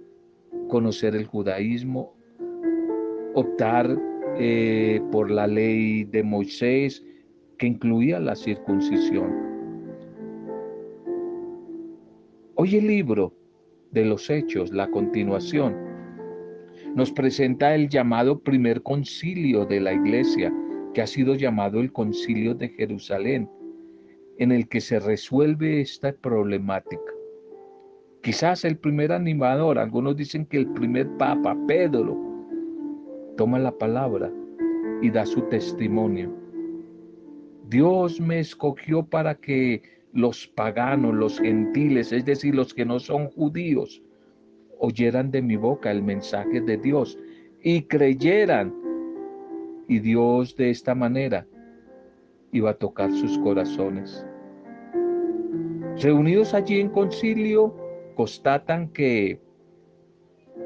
conocer 0.69 1.15
el 1.15 1.27
judaísmo, 1.27 2.15
optar 3.35 3.99
eh, 4.39 5.01
por 5.11 5.31
la 5.31 5.47
ley 5.47 6.05
de 6.05 6.23
Moisés, 6.23 7.05
que 7.59 7.67
incluía 7.67 8.21
la 8.21 8.37
circuncisión. 8.37 9.33
Hoy 12.55 12.77
el 12.77 12.87
libro 12.87 13.35
de 13.91 14.05
los 14.05 14.31
hechos, 14.31 14.73
la 14.73 14.91
continuación, 14.91 15.77
nos 16.95 17.13
presenta 17.13 17.75
el 17.75 17.89
llamado 17.89 18.41
primer 18.41 18.83
concilio 18.83 19.65
de 19.67 19.81
la 19.81 19.93
iglesia, 19.93 20.53
que 20.95 21.03
ha 21.03 21.07
sido 21.07 21.35
llamado 21.35 21.81
el 21.81 21.93
Concilio 21.93 22.55
de 22.55 22.71
Jerusalén, 22.71 23.49
en 24.39 24.53
el 24.53 24.69
que 24.69 24.81
se 24.81 24.99
resuelve 24.99 25.81
esta 25.81 26.13
problemática. 26.13 27.13
Quizás 28.23 28.65
el 28.65 28.79
primer 28.79 29.13
animador, 29.13 29.79
algunos 29.79 30.17
dicen 30.17 30.47
que 30.47 30.59
el 30.59 30.69
primer 30.69 31.09
papa, 31.19 31.57
Pedro, 31.67 32.17
toma 33.37 33.59
la 33.59 33.73
palabra 33.73 34.33
y 35.03 35.11
da 35.11 35.25
su 35.25 35.43
testimonio. 35.43 36.48
Dios 37.69 38.19
me 38.19 38.39
escogió 38.41 39.05
para 39.05 39.35
que 39.35 39.83
los 40.15 40.47
paganos, 40.47 41.15
los 41.15 41.39
gentiles, 41.39 42.13
es 42.13 42.25
decir, 42.25 42.55
los 42.55 42.73
que 42.73 42.87
no 42.87 42.99
son 42.99 43.29
judíos, 43.29 44.03
oyeran 44.79 45.31
de 45.31 45.43
mi 45.43 45.57
boca 45.57 45.91
el 45.91 46.03
mensaje 46.03 46.63
de 46.63 46.79
Dios 46.79 47.19
y 47.63 47.83
creyeran 47.83 48.75
y 49.87 49.99
Dios 49.99 50.57
de 50.57 50.71
esta 50.71 50.95
manera 50.95 51.47
iba 52.53 52.71
a 52.71 52.75
tocar 52.75 53.13
sus 53.13 53.39
corazones. 53.39 54.25
Reunidos 55.99 56.55
allí 56.55 56.81
en 56.81 56.89
concilio, 56.89 57.77
constatan 58.15 58.89
que 58.89 59.43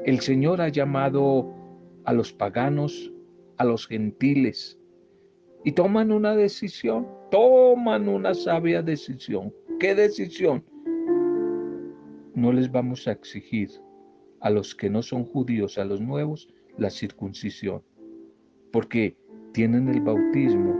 el 0.05 0.21
Señor 0.21 0.61
ha 0.61 0.69
llamado 0.69 1.53
a 2.05 2.13
los 2.13 2.31
paganos, 2.31 3.11
a 3.57 3.65
los 3.65 3.87
gentiles, 3.87 4.79
y 5.63 5.71
toman 5.71 6.11
una 6.11 6.35
decisión, 6.35 7.07
toman 7.31 8.07
una 8.07 8.33
sabia 8.33 8.81
decisión. 8.81 9.53
¿Qué 9.79 9.95
decisión? 9.95 10.63
No 12.35 12.51
les 12.51 12.71
vamos 12.71 13.07
a 13.07 13.11
exigir 13.11 13.69
a 14.41 14.49
los 14.49 14.75
que 14.75 14.89
no 14.89 15.01
son 15.01 15.25
judíos, 15.25 15.77
a 15.77 15.85
los 15.85 16.01
nuevos, 16.01 16.49
la 16.77 16.89
circuncisión 16.89 17.81
porque 18.73 19.15
tienen 19.53 19.87
el 19.87 20.01
bautismo, 20.01 20.75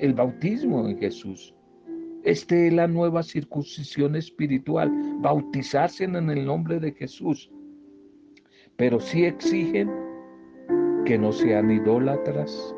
el 0.00 0.12
bautismo 0.12 0.86
en 0.86 0.98
Jesús. 0.98 1.54
Esta 2.24 2.56
es 2.56 2.72
la 2.72 2.88
nueva 2.88 3.22
circuncisión 3.22 4.16
espiritual, 4.16 4.90
bautizarse 5.20 6.04
en 6.04 6.16
el 6.16 6.44
nombre 6.44 6.80
de 6.80 6.92
Jesús. 6.92 7.50
Pero 8.76 8.98
sí 8.98 9.24
exigen 9.24 9.88
que 11.06 11.16
no 11.16 11.30
sean 11.30 11.70
idólatras, 11.70 12.74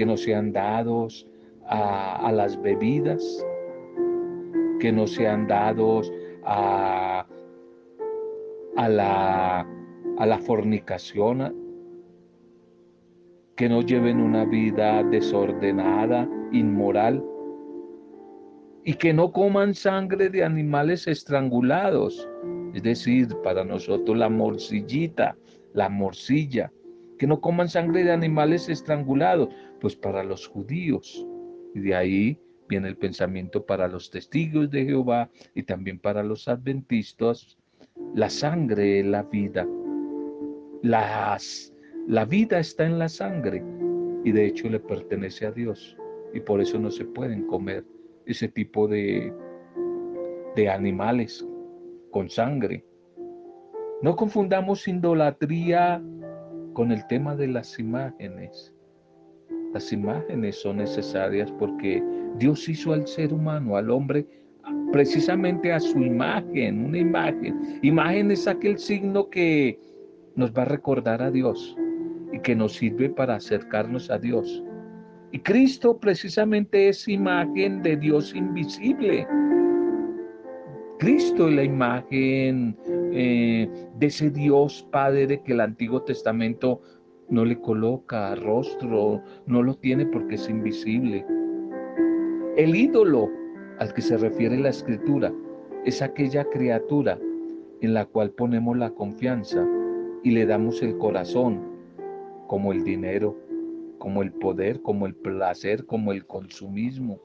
que 0.00 0.06
no 0.06 0.16
sean 0.16 0.50
dados 0.50 1.28
a, 1.66 2.32
las 2.32 2.58
bebidas, 2.62 3.22
que 4.80 4.90
no 4.90 5.06
sean 5.06 5.46
dados 5.46 6.10
a, 6.42 7.26
la 8.78 10.38
fornicación, 10.46 11.54
que 13.56 13.68
no 13.68 13.82
lleven 13.82 14.22
una 14.22 14.46
vida 14.46 15.02
desordenada, 15.02 16.26
inmoral, 16.50 17.22
y 18.86 18.94
que 18.94 19.12
no 19.12 19.32
coman 19.32 19.74
sangre 19.74 20.30
de 20.30 20.42
animales 20.42 21.06
estrangulados, 21.06 22.26
es 22.72 22.82
decir, 22.82 23.28
para 23.44 23.66
nosotros 23.66 24.16
la 24.16 24.30
morcillita, 24.30 25.36
la 25.74 25.90
morcilla, 25.90 26.72
que 27.18 27.26
no 27.26 27.38
coman 27.42 27.68
sangre 27.68 28.02
de 28.02 28.12
animales 28.12 28.70
estrangulados, 28.70 29.50
pues 29.80 29.96
para 29.96 30.22
los 30.22 30.46
judíos. 30.46 31.26
Y 31.74 31.80
de 31.80 31.94
ahí 31.94 32.40
viene 32.68 32.88
el 32.88 32.96
pensamiento 32.96 33.64
para 33.64 33.88
los 33.88 34.10
testigos 34.10 34.70
de 34.70 34.84
Jehová 34.84 35.30
y 35.54 35.64
también 35.64 35.98
para 35.98 36.22
los 36.22 36.48
adventistas. 36.48 37.58
La 38.14 38.30
sangre 38.30 39.00
es 39.00 39.06
la 39.06 39.22
vida. 39.24 39.66
Las, 40.82 41.72
la 42.06 42.24
vida 42.24 42.58
está 42.58 42.86
en 42.86 42.98
la 42.98 43.08
sangre 43.08 43.62
y 44.24 44.32
de 44.32 44.46
hecho 44.46 44.68
le 44.68 44.80
pertenece 44.80 45.46
a 45.46 45.52
Dios. 45.52 45.96
Y 46.32 46.40
por 46.40 46.60
eso 46.60 46.78
no 46.78 46.90
se 46.90 47.04
pueden 47.04 47.46
comer 47.46 47.84
ese 48.26 48.48
tipo 48.48 48.86
de, 48.86 49.32
de 50.54 50.68
animales 50.68 51.44
con 52.10 52.28
sangre. 52.28 52.84
No 54.02 54.16
confundamos 54.16 54.86
idolatría 54.86 56.02
con 56.72 56.92
el 56.92 57.06
tema 57.06 57.36
de 57.36 57.48
las 57.48 57.78
imágenes. 57.78 58.74
Las 59.72 59.92
imágenes 59.92 60.60
son 60.60 60.78
necesarias 60.78 61.52
porque 61.52 62.02
Dios 62.38 62.68
hizo 62.68 62.92
al 62.92 63.06
ser 63.06 63.32
humano, 63.32 63.76
al 63.76 63.90
hombre, 63.90 64.26
precisamente 64.92 65.72
a 65.72 65.78
su 65.78 65.98
imagen, 66.00 66.84
una 66.86 66.98
imagen. 66.98 67.78
Imagen 67.82 68.30
es 68.32 68.48
aquel 68.48 68.78
signo 68.78 69.30
que 69.30 69.78
nos 70.34 70.52
va 70.52 70.62
a 70.62 70.66
recordar 70.66 71.22
a 71.22 71.30
Dios 71.30 71.76
y 72.32 72.40
que 72.40 72.56
nos 72.56 72.74
sirve 72.74 73.10
para 73.10 73.36
acercarnos 73.36 74.10
a 74.10 74.18
Dios. 74.18 74.64
Y 75.32 75.38
Cristo 75.38 75.98
precisamente 75.98 76.88
es 76.88 77.06
imagen 77.06 77.82
de 77.82 77.96
Dios 77.96 78.34
invisible. 78.34 79.26
Cristo 80.98 81.48
es 81.48 81.54
la 81.54 81.62
imagen 81.62 82.76
eh, 83.12 83.68
de 83.96 84.06
ese 84.06 84.30
Dios 84.30 84.86
Padre 84.90 85.40
que 85.42 85.52
el 85.52 85.60
Antiguo 85.60 86.02
Testamento 86.02 86.82
no 87.30 87.44
le 87.44 87.58
coloca 87.60 88.34
rostro, 88.34 89.22
no 89.46 89.62
lo 89.62 89.74
tiene 89.74 90.06
porque 90.06 90.34
es 90.34 90.48
invisible. 90.48 91.24
El 92.56 92.74
ídolo 92.74 93.30
al 93.78 93.94
que 93.94 94.02
se 94.02 94.16
refiere 94.16 94.58
la 94.58 94.70
escritura 94.70 95.32
es 95.84 96.02
aquella 96.02 96.44
criatura 96.44 97.18
en 97.80 97.94
la 97.94 98.04
cual 98.04 98.30
ponemos 98.32 98.76
la 98.76 98.90
confianza 98.90 99.66
y 100.22 100.32
le 100.32 100.44
damos 100.44 100.82
el 100.82 100.98
corazón, 100.98 101.60
como 102.46 102.72
el 102.72 102.84
dinero, 102.84 103.36
como 103.98 104.22
el 104.22 104.32
poder, 104.32 104.82
como 104.82 105.06
el 105.06 105.14
placer, 105.14 105.86
como 105.86 106.12
el 106.12 106.26
consumismo. 106.26 107.18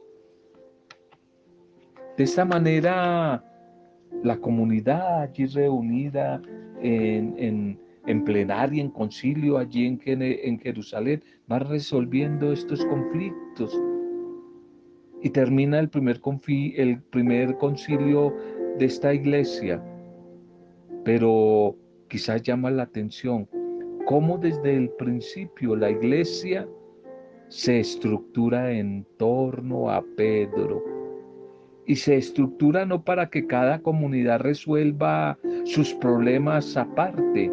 De 2.15 2.23
esta 2.23 2.45
manera, 2.45 3.43
la 4.23 4.37
comunidad 4.37 5.23
allí 5.23 5.47
reunida 5.47 6.41
en, 6.81 7.35
en, 7.37 7.79
plenaria, 8.23 8.81
en 8.81 8.89
concilio, 8.89 9.57
allí 9.57 9.85
en, 9.85 10.21
en 10.21 10.59
Jerusalén, 10.59 11.23
va 11.51 11.59
resolviendo 11.59 12.51
estos 12.51 12.85
conflictos. 12.85 13.79
Y 15.21 15.29
termina 15.29 15.79
el 15.79 15.89
primer, 15.89 16.21
el 16.75 17.01
primer 17.03 17.57
concilio 17.57 18.35
de 18.77 18.85
esta 18.85 19.13
iglesia. 19.13 19.83
Pero 21.03 21.75
quizás 22.07 22.41
llama 22.43 22.69
la 22.71 22.83
atención 22.83 23.47
cómo 24.05 24.37
desde 24.37 24.75
el 24.75 24.89
principio 24.91 25.75
la 25.75 25.89
iglesia 25.89 26.67
se 27.47 27.79
estructura 27.79 28.71
en 28.71 29.05
torno 29.17 29.89
a 29.89 30.03
Pedro. 30.15 30.83
Y 31.87 31.95
se 31.95 32.17
estructura 32.17 32.85
no 32.85 33.03
para 33.03 33.29
que 33.29 33.45
cada 33.45 33.79
comunidad 33.79 34.39
resuelva 34.39 35.37
sus 35.65 35.93
problemas 35.93 36.75
aparte, 36.77 37.51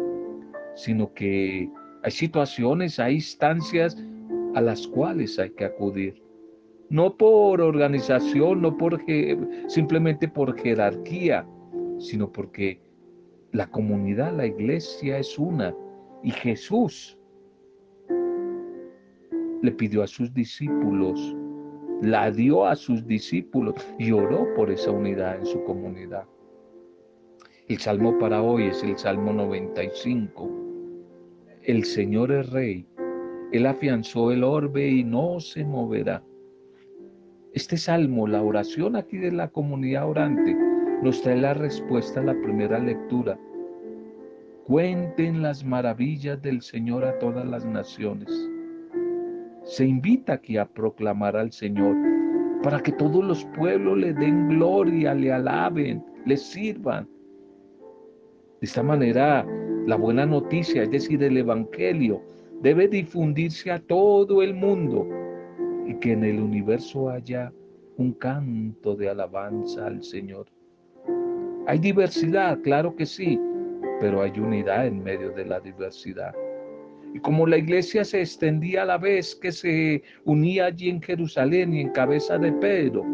sino 0.75 1.13
que 1.13 1.69
hay 2.03 2.11
situaciones, 2.11 2.99
hay 2.99 3.15
instancias 3.15 3.97
a 4.55 4.61
las 4.61 4.87
cuales 4.87 5.39
hay 5.39 5.51
que 5.51 5.65
acudir. 5.65 6.21
No 6.89 7.15
por 7.17 7.61
organización, 7.61 8.61
no 8.61 8.77
por 8.77 9.01
simplemente 9.67 10.27
por 10.27 10.59
jerarquía, 10.59 11.47
sino 11.97 12.31
porque 12.31 12.81
la 13.51 13.67
comunidad, 13.67 14.35
la 14.35 14.45
iglesia 14.45 15.17
es 15.17 15.37
una 15.39 15.73
y 16.23 16.31
Jesús 16.31 17.17
le 19.61 19.71
pidió 19.71 20.03
a 20.03 20.07
sus 20.07 20.33
discípulos, 20.33 21.35
la 22.01 22.29
dio 22.31 22.65
a 22.65 22.75
sus 22.75 23.07
discípulos 23.07 23.75
y 23.97 24.11
oró 24.11 24.53
por 24.55 24.69
esa 24.69 24.91
unidad 24.91 25.37
en 25.39 25.45
su 25.45 25.63
comunidad. 25.63 26.25
El 27.69 27.79
salmo 27.79 28.19
para 28.19 28.41
hoy 28.41 28.65
es 28.65 28.83
el 28.83 28.97
Salmo 28.97 29.31
95. 29.31 30.62
El 31.63 31.83
Señor 31.85 32.31
es 32.31 32.49
Rey. 32.51 32.85
Él 33.51 33.65
afianzó 33.65 34.31
el 34.31 34.43
orbe 34.43 34.87
y 34.87 35.03
no 35.03 35.39
se 35.39 35.63
moverá. 35.63 36.23
Este 37.53 37.77
salmo, 37.77 38.27
la 38.27 38.41
oración 38.41 38.95
aquí 38.95 39.17
de 39.17 39.31
la 39.31 39.47
comunidad 39.47 40.09
orante, 40.09 40.55
nos 41.01 41.21
trae 41.21 41.37
la 41.37 41.53
respuesta 41.53 42.19
a 42.19 42.23
la 42.23 42.33
primera 42.41 42.79
lectura 42.79 43.37
Cuenten 44.65 45.41
las 45.41 45.65
maravillas 45.65 46.41
del 46.41 46.61
Señor 46.61 47.03
a 47.03 47.19
todas 47.19 47.45
las 47.45 47.65
naciones. 47.65 48.29
Se 49.65 49.85
invita 49.85 50.33
aquí 50.33 50.55
a 50.55 50.65
proclamar 50.65 51.35
al 51.35 51.51
Señor 51.51 51.97
para 52.63 52.79
que 52.79 52.93
todos 52.93 53.25
los 53.25 53.43
pueblos 53.57 53.97
le 53.97 54.13
den 54.13 54.47
gloria, 54.47 55.13
le 55.15 55.33
alaben, 55.33 56.01
le 56.25 56.37
sirvan. 56.37 57.09
De 58.61 58.67
esta 58.67 58.81
manera, 58.81 59.45
la 59.85 59.95
buena 59.97 60.25
noticia, 60.25 60.83
es 60.83 60.91
decir, 60.91 61.21
el 61.23 61.37
Evangelio, 61.37 62.21
debe 62.61 62.87
difundirse 62.87 63.71
a 63.71 63.79
todo 63.79 64.41
el 64.41 64.53
mundo 64.53 65.07
y 65.85 65.95
que 65.95 66.13
en 66.13 66.23
el 66.23 66.39
universo 66.39 67.09
haya 67.09 67.51
un 67.97 68.13
canto 68.13 68.95
de 68.95 69.09
alabanza 69.09 69.87
al 69.87 70.01
Señor. 70.01 70.47
Hay 71.67 71.79
diversidad, 71.79 72.59
claro 72.61 72.95
que 72.95 73.05
sí, 73.05 73.39
pero 73.99 74.21
hay 74.21 74.31
unidad 74.39 74.87
en 74.87 75.03
medio 75.03 75.31
de 75.31 75.45
la 75.45 75.59
diversidad. 75.59 76.33
Y 77.13 77.19
como 77.19 77.45
la 77.45 77.57
iglesia 77.57 78.03
se 78.03 78.21
extendía 78.21 78.83
a 78.83 78.85
la 78.85 78.97
vez 78.97 79.35
que 79.35 79.51
se 79.51 80.03
unía 80.25 80.65
allí 80.65 80.89
en 80.89 81.01
Jerusalén 81.01 81.73
y 81.73 81.81
en 81.81 81.89
cabeza 81.89 82.37
de 82.37 82.51
Pedro, 82.53 83.05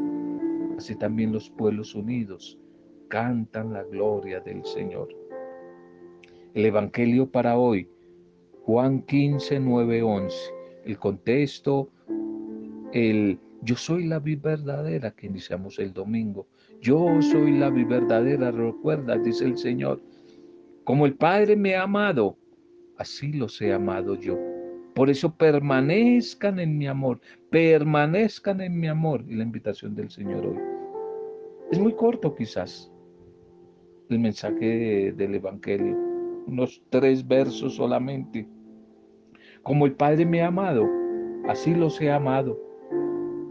así 0.78 0.96
también 0.96 1.34
los 1.34 1.50
pueblos 1.50 1.96
unidos 1.96 2.58
cantan 3.10 3.74
la 3.74 3.84
gloria 3.84 4.40
del 4.40 4.64
Señor. 4.64 5.19
El 6.60 6.66
Evangelio 6.66 7.32
para 7.32 7.58
hoy, 7.58 7.88
Juan 8.66 9.04
15, 9.04 9.62
9, 9.62 10.04
11. 10.04 10.38
El 10.84 11.00
contexto, 11.00 11.90
el 12.92 13.40
yo 13.62 13.78
soy 13.78 14.06
la 14.08 14.20
vida 14.20 14.42
verdadera 14.50 15.12
que 15.12 15.28
iniciamos 15.28 15.80
el 15.80 15.94
domingo. 15.94 16.48
Yo 16.82 17.22
soy 17.22 17.58
la 17.58 17.70
vida 17.70 18.02
verdadera, 18.02 18.52
recuerda, 18.52 19.18
dice 19.18 19.46
el 19.46 19.58
Señor. 19.58 20.02
Como 20.84 21.06
el 21.06 21.14
Padre 21.14 21.56
me 21.56 21.76
ha 21.76 21.84
amado, 21.84 22.36
así 22.98 23.32
los 23.32 23.62
he 23.62 23.72
amado 23.72 24.16
yo. 24.16 24.38
Por 24.96 25.10
eso 25.10 25.34
permanezcan 25.34 26.60
en 26.60 26.78
mi 26.78 26.88
amor, 26.88 27.22
permanezcan 27.50 28.60
en 28.60 28.78
mi 28.78 28.90
amor. 28.90 29.24
Y 29.30 29.36
la 29.36 29.44
invitación 29.44 29.96
del 29.96 30.10
Señor 30.10 30.46
hoy. 30.46 30.60
Es 31.72 31.80
muy 31.80 31.94
corto 31.94 32.36
quizás 32.36 32.92
el 34.10 34.20
mensaje 34.20 35.14
del 35.16 35.36
Evangelio, 35.36 36.09
unos 36.50 36.82
tres 36.90 37.28
versos 37.28 37.76
solamente. 37.76 38.48
Como 39.64 39.86
el 39.86 39.94
Padre 39.94 40.26
me 40.26 40.42
ha 40.42 40.48
amado, 40.48 40.88
así 41.48 41.74
los 41.74 42.00
he 42.02 42.12
amado. 42.12 42.60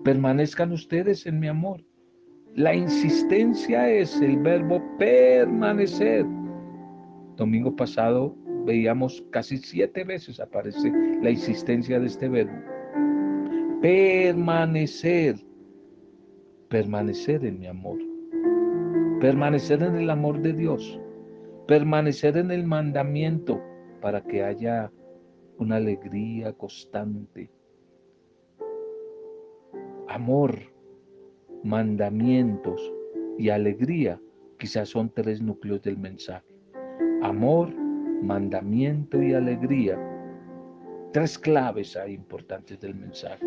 Permanezcan 0.05 0.73
ustedes 0.73 1.27
en 1.27 1.41
mi 1.41 1.49
amor. 1.49 1.85
La 2.55 2.75
insistencia 2.75 3.91
es 3.91 4.21
el 4.21 4.39
verbo 4.39 4.83
permanecer 4.99 6.27
domingo 7.39 7.75
pasado 7.75 8.37
veíamos 8.67 9.25
casi 9.31 9.57
siete 9.57 10.05
veces 10.05 10.41
aparece 10.41 10.93
la 11.23 11.31
insistencia 11.31 11.99
de 11.99 12.07
este 12.07 12.29
verbo. 12.29 12.53
Permanecer, 13.81 15.37
permanecer 16.69 17.45
en 17.47 17.61
mi 17.61 17.67
amor, 17.67 17.99
permanecer 19.21 19.83
en 19.83 19.95
el 19.95 20.11
amor 20.11 20.43
de 20.43 20.53
Dios, 20.53 21.01
permanecer 21.69 22.39
en 22.39 22.51
el 22.51 22.65
mandamiento 22.65 23.63
para 24.01 24.23
que 24.23 24.43
haya 24.43 24.91
una 25.59 25.77
alegría 25.77 26.55
constante. 26.55 27.51
Amor, 30.09 30.59
mandamientos 31.63 32.81
y 33.37 33.51
alegría 33.51 34.19
quizás 34.59 34.89
son 34.89 35.11
tres 35.11 35.43
núcleos 35.43 35.83
del 35.83 35.99
mensaje. 35.99 36.47
Amor, 37.21 37.69
mandamiento 38.23 39.23
y 39.23 39.35
alegría. 39.35 39.99
Tres 41.13 41.39
claves 41.39 41.99
importantes 42.09 42.81
del 42.81 42.95
mensaje. 42.95 43.47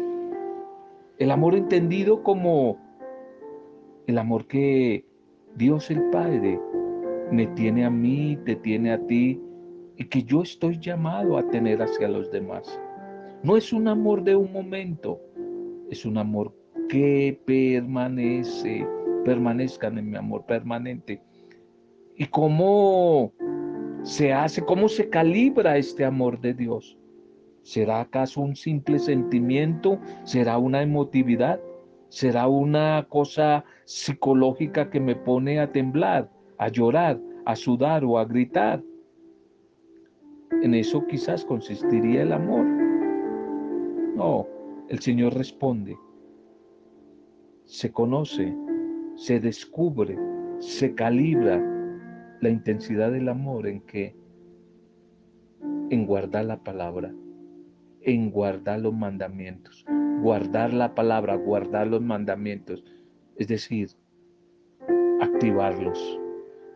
El 1.17 1.31
amor 1.31 1.55
entendido 1.55 2.21
como 2.21 2.77
el 4.05 4.19
amor 4.19 4.45
que 4.45 5.03
Dios 5.55 5.89
el 5.89 6.03
Padre 6.11 6.59
me 7.31 7.47
tiene 7.47 7.85
a 7.85 7.89
mí, 7.89 8.37
te 8.45 8.55
tiene 8.57 8.91
a 8.91 8.99
ti 9.07 9.39
y 9.97 10.05
que 10.05 10.23
yo 10.23 10.41
estoy 10.41 10.77
llamado 10.79 11.37
a 11.37 11.49
tener 11.49 11.81
hacia 11.81 12.09
los 12.09 12.29
demás. 12.31 12.79
No 13.43 13.57
es 13.57 13.71
un 13.71 13.87
amor 13.87 14.23
de 14.23 14.35
un 14.35 14.51
momento, 14.51 15.19
es 15.89 16.05
un 16.05 16.17
amor 16.17 16.53
que 16.89 17.39
permanece, 17.45 18.85
permanezcan 19.23 19.97
en 19.97 20.11
mi 20.11 20.17
amor 20.17 20.45
permanente. 20.45 21.21
¿Y 22.17 22.25
cómo 22.25 23.31
se 24.03 24.33
hace, 24.33 24.63
cómo 24.63 24.89
se 24.89 25.09
calibra 25.09 25.77
este 25.77 26.03
amor 26.03 26.39
de 26.41 26.53
Dios? 26.53 26.97
¿Será 27.63 28.01
acaso 28.01 28.41
un 28.41 28.55
simple 28.55 28.99
sentimiento? 28.99 29.99
¿Será 30.23 30.57
una 30.57 30.81
emotividad? 30.81 31.61
¿Será 32.09 32.47
una 32.47 33.05
cosa 33.07 33.63
psicológica 33.85 34.89
que 34.89 34.99
me 34.99 35.15
pone 35.15 35.59
a 35.59 35.71
temblar, 35.71 36.29
a 36.61 36.67
llorar, 36.67 37.19
a 37.45 37.55
sudar 37.55 38.05
o 38.05 38.19
a 38.19 38.25
gritar? 38.25 38.83
En 40.61 40.75
eso 40.75 41.03
quizás 41.07 41.43
consistiría 41.43 42.21
el 42.21 42.31
amor. 42.31 42.63
No, 44.15 44.45
el 44.87 44.99
Señor 44.99 45.33
responde. 45.33 45.97
Se 47.65 47.91
conoce, 47.91 48.55
se 49.15 49.39
descubre, 49.39 50.15
se 50.59 50.93
calibra 50.93 51.59
la 52.41 52.49
intensidad 52.49 53.11
del 53.11 53.29
amor 53.29 53.65
en 53.65 53.81
que 53.81 54.15
en 55.89 56.05
guardar 56.05 56.45
la 56.45 56.63
palabra, 56.63 57.11
en 58.01 58.29
guardar 58.29 58.81
los 58.81 58.93
mandamientos, 58.93 59.83
guardar 60.21 60.73
la 60.73 60.93
palabra, 60.93 61.37
guardar 61.37 61.87
los 61.87 62.03
mandamientos, 62.03 62.83
es 63.37 63.47
decir, 63.47 63.89
activarlos. 65.21 66.20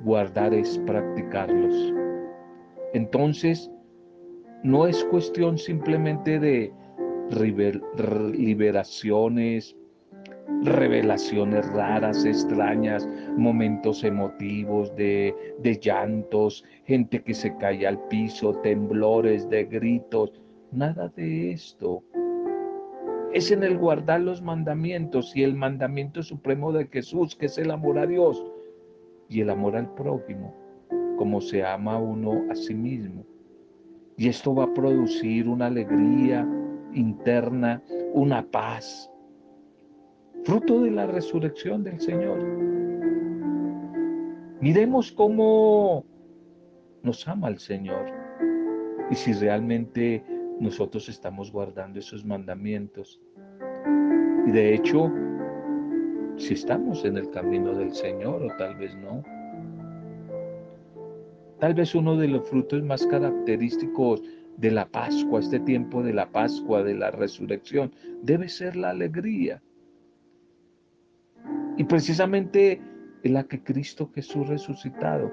Guardar 0.01 0.53
es 0.53 0.77
practicarlos. 0.79 1.93
Entonces, 2.93 3.71
no 4.63 4.87
es 4.87 5.03
cuestión 5.05 5.57
simplemente 5.57 6.39
de 6.39 6.73
liberaciones, 8.33 9.75
revelaciones 10.63 11.67
raras, 11.71 12.25
extrañas, 12.25 13.07
momentos 13.37 14.03
emotivos 14.03 14.95
de, 14.95 15.35
de, 15.59 15.79
llantos, 15.79 16.63
gente 16.85 17.21
que 17.23 17.33
se 17.33 17.55
cae 17.57 17.85
al 17.85 17.99
piso, 18.07 18.53
temblores 18.61 19.49
de 19.49 19.65
gritos, 19.65 20.41
nada 20.71 21.09
de 21.15 21.51
esto. 21.51 22.03
Es 23.33 23.51
en 23.51 23.63
el 23.63 23.77
guardar 23.77 24.21
los 24.21 24.41
mandamientos 24.41 25.35
y 25.35 25.43
el 25.43 25.55
mandamiento 25.55 26.23
supremo 26.23 26.71
de 26.71 26.87
Jesús, 26.87 27.35
que 27.35 27.47
es 27.47 27.57
el 27.57 27.71
amor 27.71 27.99
a 27.99 28.05
Dios 28.05 28.43
y 29.29 29.41
el 29.41 29.49
amor 29.49 29.75
al 29.75 29.93
prójimo 29.95 30.53
como 31.15 31.41
se 31.41 31.63
ama 31.63 31.97
uno 31.97 32.43
a 32.49 32.55
sí 32.55 32.73
mismo. 32.73 33.25
Y 34.17 34.29
esto 34.29 34.55
va 34.55 34.65
a 34.65 34.73
producir 34.73 35.47
una 35.47 35.67
alegría 35.67 36.47
interna, 36.93 37.81
una 38.13 38.43
paz, 38.43 39.11
fruto 40.43 40.81
de 40.81 40.91
la 40.91 41.05
resurrección 41.07 41.83
del 41.83 41.99
Señor. 41.99 42.39
Miremos 44.61 45.11
cómo 45.11 46.05
nos 47.03 47.27
ama 47.27 47.49
el 47.49 47.59
Señor 47.59 48.05
y 49.11 49.15
si 49.15 49.33
realmente 49.33 50.23
nosotros 50.59 51.09
estamos 51.09 51.51
guardando 51.51 51.99
esos 51.99 52.25
mandamientos. 52.25 53.21
Y 54.47 54.51
de 54.51 54.75
hecho, 54.75 55.11
si 56.37 56.53
estamos 56.53 57.05
en 57.05 57.17
el 57.17 57.29
camino 57.29 57.73
del 57.73 57.93
Señor 57.93 58.43
o 58.43 58.47
tal 58.57 58.75
vez 58.75 58.95
no. 58.95 59.23
Tal 61.59 61.73
vez 61.73 61.95
uno 61.95 62.17
de 62.17 62.27
los 62.27 62.47
frutos 62.47 62.83
más 62.83 63.05
característicos 63.07 64.21
de 64.57 64.71
la 64.71 64.87
Pascua, 64.87 65.39
este 65.39 65.59
tiempo 65.59 66.03
de 66.03 66.13
la 66.13 66.29
Pascua, 66.31 66.83
de 66.83 66.95
la 66.95 67.11
resurrección, 67.11 67.91
debe 68.21 68.49
ser 68.49 68.75
la 68.75 68.89
alegría. 68.89 69.61
Y 71.77 71.83
precisamente 71.85 72.81
la 73.23 73.43
que 73.43 73.63
Cristo 73.63 74.09
Jesús 74.13 74.47
resucitado 74.47 75.31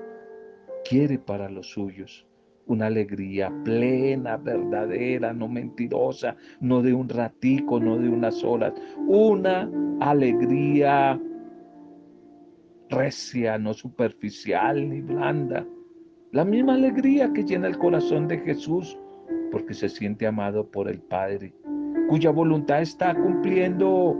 quiere 0.88 1.18
para 1.18 1.48
los 1.48 1.70
suyos. 1.70 2.26
Una 2.66 2.86
alegría 2.86 3.52
plena, 3.64 4.36
verdadera, 4.36 5.32
no 5.32 5.48
mentirosa, 5.48 6.36
no 6.60 6.80
de 6.80 6.94
un 6.94 7.08
ratico, 7.08 7.80
no 7.80 7.98
de 7.98 8.08
unas 8.08 8.42
horas. 8.44 8.72
Una 9.08 9.68
alegría 10.00 11.20
recia, 12.88 13.58
no 13.58 13.74
superficial 13.74 14.88
ni 14.88 15.00
blanda 15.00 15.66
la 16.32 16.46
misma 16.46 16.74
alegría 16.74 17.30
que 17.34 17.44
llena 17.44 17.68
el 17.68 17.76
corazón 17.76 18.26
de 18.26 18.38
Jesús 18.38 18.98
porque 19.50 19.74
se 19.74 19.90
siente 19.90 20.26
amado 20.26 20.66
por 20.66 20.88
el 20.88 20.98
Padre, 20.98 21.52
cuya 22.08 22.30
voluntad 22.30 22.80
está 22.80 23.14
cumpliendo, 23.14 24.16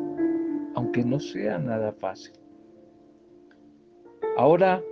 aunque 0.75 1.03
no 1.07 1.19
sea 1.19 1.57
nada 1.57 1.91
fácil. 1.93 2.35
Ahora 4.37 4.83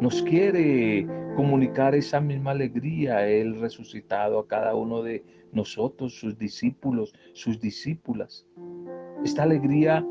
nos 0.00 0.22
quiere 0.22 1.08
comunicar 1.34 1.94
esa 1.94 2.20
misma 2.20 2.52
alegría, 2.52 3.26
Él 3.28 3.60
resucitado 3.60 4.38
a 4.38 4.46
cada 4.46 4.74
uno 4.74 5.02
de 5.02 5.24
nosotros, 5.52 6.18
sus 6.18 6.38
discípulos, 6.38 7.14
sus 7.32 7.60
discípulas. 7.60 8.46
Esta 9.24 9.44
alegría 9.44 10.06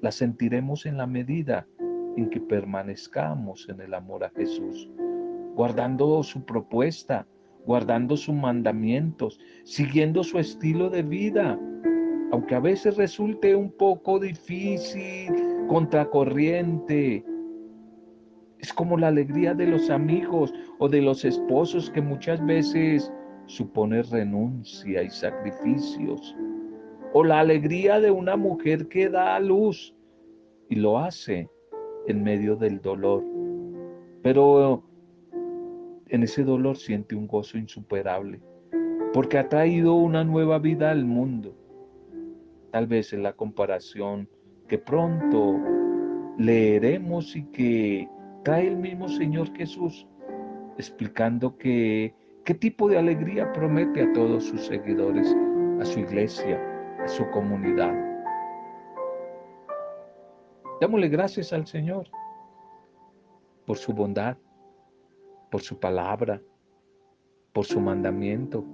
la 0.00 0.12
sentiremos 0.12 0.86
en 0.86 0.96
la 0.96 1.06
medida 1.06 1.66
en 2.16 2.30
que 2.30 2.40
permanezcamos 2.40 3.68
en 3.68 3.80
el 3.80 3.94
amor 3.94 4.24
a 4.24 4.30
Jesús 4.30 4.88
guardando 5.54 6.22
su 6.22 6.44
propuesta, 6.44 7.26
guardando 7.64 8.16
sus 8.16 8.34
mandamientos, 8.34 9.38
siguiendo 9.64 10.22
su 10.24 10.38
estilo 10.38 10.90
de 10.90 11.02
vida, 11.02 11.58
aunque 12.32 12.54
a 12.54 12.60
veces 12.60 12.96
resulte 12.96 13.54
un 13.54 13.70
poco 13.70 14.18
difícil, 14.18 15.32
contracorriente. 15.68 17.24
Es 18.64 18.72
como 18.72 18.96
la 18.96 19.08
alegría 19.08 19.52
de 19.52 19.66
los 19.66 19.90
amigos 19.90 20.54
o 20.78 20.88
de 20.88 21.02
los 21.02 21.26
esposos 21.26 21.90
que 21.90 22.00
muchas 22.00 22.42
veces 22.46 23.12
supone 23.44 24.02
renuncia 24.04 25.02
y 25.02 25.10
sacrificios. 25.10 26.34
O 27.12 27.24
la 27.24 27.40
alegría 27.40 28.00
de 28.00 28.10
una 28.10 28.38
mujer 28.38 28.88
que 28.88 29.10
da 29.10 29.36
a 29.36 29.40
luz 29.40 29.94
y 30.70 30.76
lo 30.76 30.96
hace 30.96 31.50
en 32.06 32.24
medio 32.24 32.56
del 32.56 32.80
dolor. 32.80 33.22
Pero 34.22 34.82
en 36.08 36.22
ese 36.22 36.42
dolor 36.42 36.78
siente 36.78 37.14
un 37.14 37.26
gozo 37.26 37.58
insuperable, 37.58 38.40
porque 39.12 39.36
ha 39.36 39.46
traído 39.46 39.92
una 39.92 40.24
nueva 40.24 40.58
vida 40.58 40.90
al 40.90 41.04
mundo. 41.04 41.54
Tal 42.70 42.86
vez 42.86 43.12
en 43.12 43.24
la 43.24 43.34
comparación 43.34 44.26
que 44.68 44.78
pronto 44.78 45.60
leeremos 46.38 47.36
y 47.36 47.44
que 47.50 48.08
trae 48.44 48.68
el 48.68 48.76
mismo 48.76 49.08
Señor 49.08 49.52
Jesús, 49.56 50.06
explicando 50.78 51.56
que 51.56 52.14
qué 52.44 52.54
tipo 52.54 52.88
de 52.88 52.98
alegría 52.98 53.50
promete 53.52 54.02
a 54.02 54.12
todos 54.12 54.44
sus 54.44 54.66
seguidores, 54.66 55.34
a 55.80 55.84
su 55.84 56.00
iglesia, 56.00 56.60
a 57.02 57.08
su 57.08 57.28
comunidad. 57.30 57.92
Démosle 60.80 61.08
gracias 61.08 61.52
al 61.52 61.66
Señor 61.66 62.06
por 63.66 63.78
su 63.78 63.92
bondad, 63.92 64.36
por 65.50 65.62
su 65.62 65.78
palabra, 65.78 66.40
por 67.54 67.64
su 67.64 67.80
mandamiento. 67.80 68.64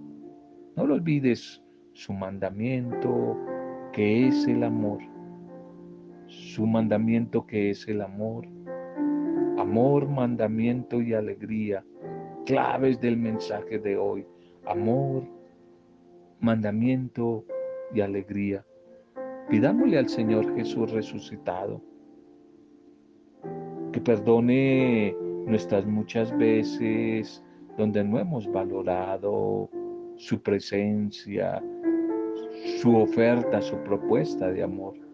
No 0.74 0.86
lo 0.86 0.94
olvides, 0.94 1.62
su 1.92 2.12
mandamiento 2.12 3.36
que 3.92 4.26
es 4.26 4.46
el 4.48 4.64
amor. 4.64 4.98
Su 6.26 6.66
mandamiento 6.66 7.46
que 7.46 7.70
es 7.70 7.86
el 7.86 8.00
amor. 8.00 8.48
Amor, 9.60 10.08
mandamiento 10.08 11.02
y 11.02 11.12
alegría. 11.12 11.84
Claves 12.46 12.98
del 12.98 13.18
mensaje 13.18 13.78
de 13.78 13.94
hoy. 13.94 14.26
Amor, 14.64 15.22
mandamiento 16.40 17.44
y 17.92 18.00
alegría. 18.00 18.64
Pidámosle 19.50 19.98
al 19.98 20.08
Señor 20.08 20.56
Jesús 20.56 20.90
resucitado 20.92 21.82
que 23.92 24.00
perdone 24.00 25.14
nuestras 25.44 25.84
muchas 25.84 26.34
veces 26.38 27.44
donde 27.76 28.02
no 28.02 28.18
hemos 28.18 28.50
valorado 28.50 29.68
su 30.16 30.40
presencia, 30.40 31.62
su 32.80 32.96
oferta, 32.96 33.60
su 33.60 33.76
propuesta 33.82 34.50
de 34.50 34.62
amor. 34.62 35.09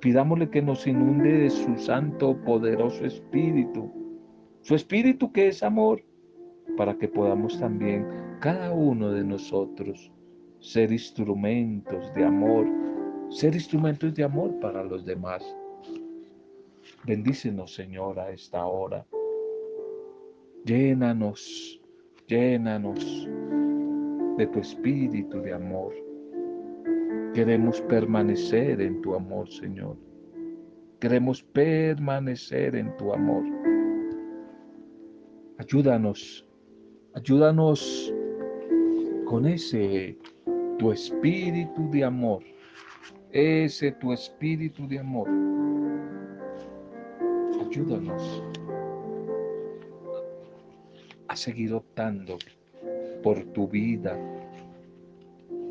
Pidámosle 0.00 0.50
que 0.50 0.62
nos 0.62 0.86
inunde 0.86 1.32
de 1.32 1.50
su 1.50 1.76
santo, 1.78 2.36
poderoso 2.44 3.04
espíritu, 3.04 3.90
su 4.62 4.74
espíritu 4.74 5.32
que 5.32 5.48
es 5.48 5.62
amor, 5.62 6.02
para 6.76 6.96
que 6.98 7.08
podamos 7.08 7.58
también 7.58 8.06
cada 8.40 8.72
uno 8.72 9.10
de 9.10 9.24
nosotros 9.24 10.12
ser 10.60 10.92
instrumentos 10.92 12.12
de 12.14 12.24
amor, 12.24 12.66
ser 13.30 13.54
instrumentos 13.54 14.14
de 14.14 14.24
amor 14.24 14.58
para 14.60 14.82
los 14.82 15.04
demás. 15.04 15.44
Bendícenos, 17.04 17.74
Señor, 17.74 18.18
a 18.18 18.30
esta 18.30 18.66
hora. 18.66 19.06
Llénanos, 20.64 21.80
llénanos 22.26 23.28
de 24.36 24.46
tu 24.48 24.58
espíritu 24.58 25.40
de 25.40 25.54
amor. 25.54 26.05
Queremos 27.36 27.82
permanecer 27.82 28.80
en 28.80 29.02
tu 29.02 29.14
amor, 29.14 29.46
Señor. 29.50 29.98
Queremos 30.98 31.42
permanecer 31.42 32.74
en 32.74 32.96
tu 32.96 33.12
amor. 33.12 33.44
Ayúdanos, 35.58 36.48
ayúdanos 37.12 38.10
con 39.26 39.44
ese 39.44 40.16
tu 40.78 40.90
espíritu 40.90 41.90
de 41.90 42.04
amor, 42.04 42.42
ese 43.32 43.92
tu 43.92 44.14
espíritu 44.14 44.88
de 44.88 44.98
amor. 44.98 45.28
Ayúdanos 47.68 48.42
a 51.28 51.36
seguir 51.36 51.74
optando 51.74 52.38
por 53.22 53.44
tu 53.52 53.68
vida, 53.68 54.18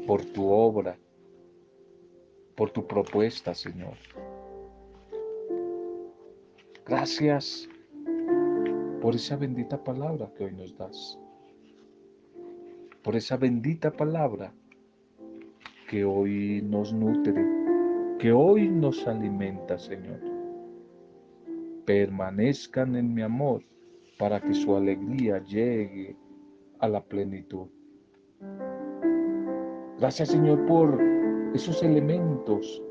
por 0.05 0.23
tu 0.25 0.45
obra, 0.45 0.95
por 2.55 2.71
tu 2.71 2.87
propuesta, 2.87 3.53
Señor. 3.53 3.95
Gracias 6.85 7.67
por 9.01 9.15
esa 9.15 9.35
bendita 9.35 9.83
palabra 9.83 10.31
que 10.35 10.45
hoy 10.45 10.53
nos 10.53 10.77
das, 10.77 11.19
por 13.03 13.15
esa 13.15 13.37
bendita 13.37 13.91
palabra 13.91 14.53
que 15.89 16.03
hoy 16.05 16.61
nos 16.63 16.93
nutre, 16.93 17.45
que 18.19 18.31
hoy 18.31 18.69
nos 18.69 19.07
alimenta, 19.07 19.77
Señor. 19.77 20.19
Permanezcan 21.85 22.95
en 22.95 23.13
mi 23.13 23.21
amor 23.21 23.63
para 24.17 24.41
que 24.41 24.53
su 24.53 24.75
alegría 24.75 25.39
llegue 25.43 26.15
a 26.79 26.87
la 26.87 27.03
plenitud. 27.03 27.67
Gracias, 29.99 30.29
Señor, 30.29 30.65
por 30.65 31.14
esos 31.55 31.81
elementos 31.83 32.83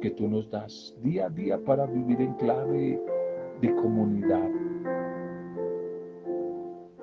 que 0.00 0.10
tú 0.10 0.26
nos 0.26 0.50
das 0.50 0.96
día 1.02 1.26
a 1.26 1.28
día 1.28 1.62
para 1.62 1.84
vivir 1.84 2.18
en 2.22 2.32
clave 2.34 2.98
de 3.60 3.74
comunidad. 3.74 4.50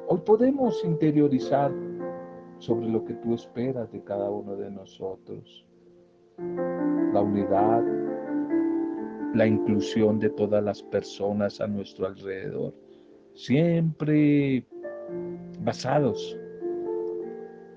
Hoy 0.08 0.18
podemos 0.26 0.84
interiorizar 0.84 1.72
sobre 2.58 2.90
lo 2.90 3.06
que 3.06 3.14
tú 3.14 3.36
esperas 3.36 3.92
de 3.92 4.04
cada 4.04 4.32
uno 4.32 4.56
de 4.56 4.72
nosotros. 4.72 5.68
La 7.14 7.22
unidad, 7.22 7.84
la 9.36 9.46
inclusión 9.46 10.18
de 10.18 10.32
todas 10.32 10.64
las 10.64 10.82
personas 10.82 11.62
a 11.62 11.68
nuestro 11.68 12.08
alrededor, 12.08 12.74
siempre 13.36 14.66
basados 15.62 16.36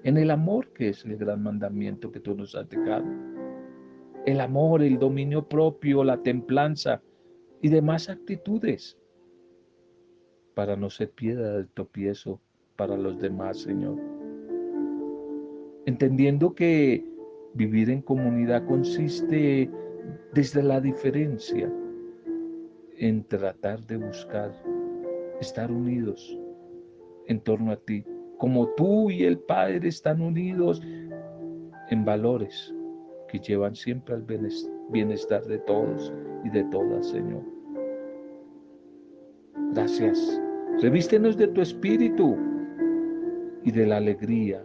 en 0.04 0.16
el 0.16 0.30
amor 0.30 0.72
que 0.72 0.90
es 0.90 1.04
el 1.04 1.16
gran 1.16 1.42
mandamiento 1.42 2.10
que 2.10 2.20
tú 2.20 2.34
nos 2.34 2.54
has 2.54 2.68
dejado. 2.68 3.04
El 4.26 4.40
amor, 4.40 4.82
el 4.82 4.98
dominio 4.98 5.48
propio, 5.48 6.04
la 6.04 6.22
templanza 6.22 7.02
y 7.62 7.68
demás 7.68 8.08
actitudes 8.08 8.98
para 10.54 10.76
no 10.76 10.90
ser 10.90 11.10
piedra 11.10 11.58
de 11.58 11.64
tropiezo 11.64 12.40
para 12.76 12.96
los 12.96 13.18
demás, 13.18 13.58
Señor 13.58 13.98
entendiendo 15.86 16.54
que 16.54 17.04
vivir 17.54 17.90
en 17.90 18.02
comunidad 18.02 18.64
consiste 18.66 19.70
desde 20.32 20.62
la 20.62 20.80
diferencia 20.80 21.72
en 22.98 23.24
tratar 23.24 23.84
de 23.86 23.96
buscar 23.96 24.52
estar 25.40 25.70
unidos 25.70 26.38
en 27.26 27.40
torno 27.40 27.72
a 27.72 27.76
ti, 27.76 28.04
como 28.40 28.66
tú 28.70 29.10
y 29.10 29.24
el 29.24 29.38
Padre 29.38 29.88
están 29.88 30.20
unidos 30.20 30.82
en 31.90 32.04
valores 32.04 32.74
que 33.28 33.38
llevan 33.38 33.76
siempre 33.76 34.16
al 34.16 34.24
bienestar 34.90 35.44
de 35.44 35.58
todos 35.60 36.12
y 36.44 36.50
de 36.50 36.64
todas, 36.64 37.06
Señor. 37.06 37.44
Gracias. 39.72 40.40
Revístenos 40.80 41.36
de 41.36 41.46
tu 41.48 41.60
espíritu 41.60 42.36
y 43.62 43.70
de 43.70 43.86
la 43.86 43.98
alegría 43.98 44.64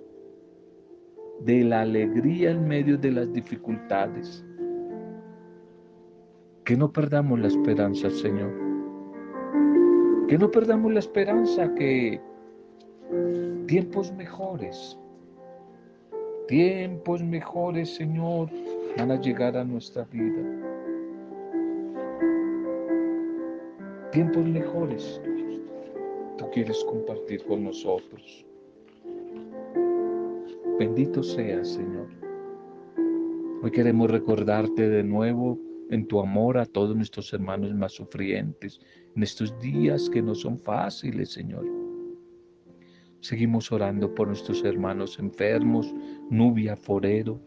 de 1.42 1.64
la 1.64 1.82
alegría 1.82 2.52
en 2.52 2.68
medio 2.68 2.98
de 2.98 3.12
las 3.12 3.32
dificultades. 3.34 4.46
Que 6.64 6.76
no 6.76 6.92
perdamos 6.92 7.40
la 7.40 7.48
esperanza, 7.48 8.10
Señor. 8.10 8.52
Que 10.28 10.38
no 10.38 10.50
perdamos 10.50 10.92
la 10.94 11.00
esperanza 11.00 11.74
que 11.76 12.20
tiempos 13.68 14.12
mejores, 14.14 14.98
tiempos 16.48 17.24
mejores, 17.24 17.96
Señor, 17.96 18.50
van 18.98 19.12
a 19.12 19.20
llegar 19.20 19.58
a 19.58 19.64
nuestra 19.64 20.06
vida. 20.06 20.42
Tiempos 24.12 24.46
mejores 24.46 25.22
tú 26.38 26.46
quieres 26.52 26.84
compartir 26.86 27.44
con 27.44 27.64
nosotros. 27.64 28.46
Bendito 30.80 31.24
seas, 31.24 31.70
Señor. 31.70 32.08
Hoy 33.64 33.72
queremos 33.72 34.12
recordarte 34.12 34.90
de 34.90 35.04
nuevo 35.04 35.58
en 35.90 36.08
tu 36.08 36.20
amor 36.20 36.58
a 36.58 36.66
todos 36.66 36.96
nuestros 36.96 37.34
hermanos 37.34 37.74
más 37.74 37.94
sufrientes, 37.94 38.80
en 39.16 39.24
estos 39.24 39.58
días 39.60 40.10
que 40.10 40.22
no 40.22 40.36
son 40.36 40.60
fáciles, 40.60 41.32
Señor. 41.32 41.75
Seguimos 43.22 43.72
orando 43.72 44.14
por 44.14 44.28
nuestros 44.28 44.64
hermanos 44.64 45.18
enfermos, 45.20 45.94
Nubia 46.30 46.76
Forero. 46.76 47.40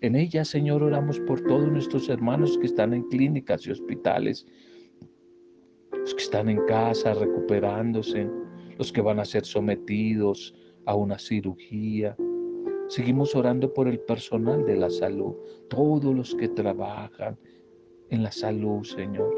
En 0.00 0.16
ella, 0.16 0.44
Señor, 0.44 0.82
oramos 0.82 1.20
por 1.20 1.40
todos 1.42 1.70
nuestros 1.70 2.08
hermanos 2.08 2.58
que 2.58 2.66
están 2.66 2.92
en 2.92 3.04
clínicas 3.04 3.66
y 3.66 3.70
hospitales, 3.70 4.46
los 5.92 6.14
que 6.14 6.22
están 6.24 6.48
en 6.48 6.64
casa 6.66 7.14
recuperándose, 7.14 8.28
los 8.78 8.92
que 8.92 9.00
van 9.00 9.20
a 9.20 9.24
ser 9.24 9.44
sometidos 9.44 10.54
a 10.86 10.96
una 10.96 11.18
cirugía. 11.18 12.16
Seguimos 12.88 13.34
orando 13.36 13.72
por 13.72 13.86
el 13.86 14.00
personal 14.00 14.64
de 14.64 14.76
la 14.76 14.90
salud, 14.90 15.34
todos 15.68 16.14
los 16.14 16.34
que 16.34 16.48
trabajan 16.48 17.38
en 18.10 18.22
la 18.24 18.32
salud, 18.32 18.82
Señor. 18.82 19.32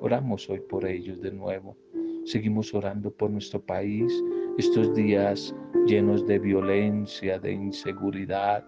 Oramos 0.00 0.48
hoy 0.48 0.60
por 0.60 0.86
ellos 0.86 1.20
de 1.20 1.32
nuevo. 1.32 1.76
Seguimos 2.24 2.72
orando 2.74 3.10
por 3.10 3.30
nuestro 3.30 3.60
país, 3.60 4.12
estos 4.58 4.94
días 4.94 5.54
llenos 5.86 6.26
de 6.26 6.38
violencia, 6.38 7.38
de 7.38 7.52
inseguridad. 7.52 8.64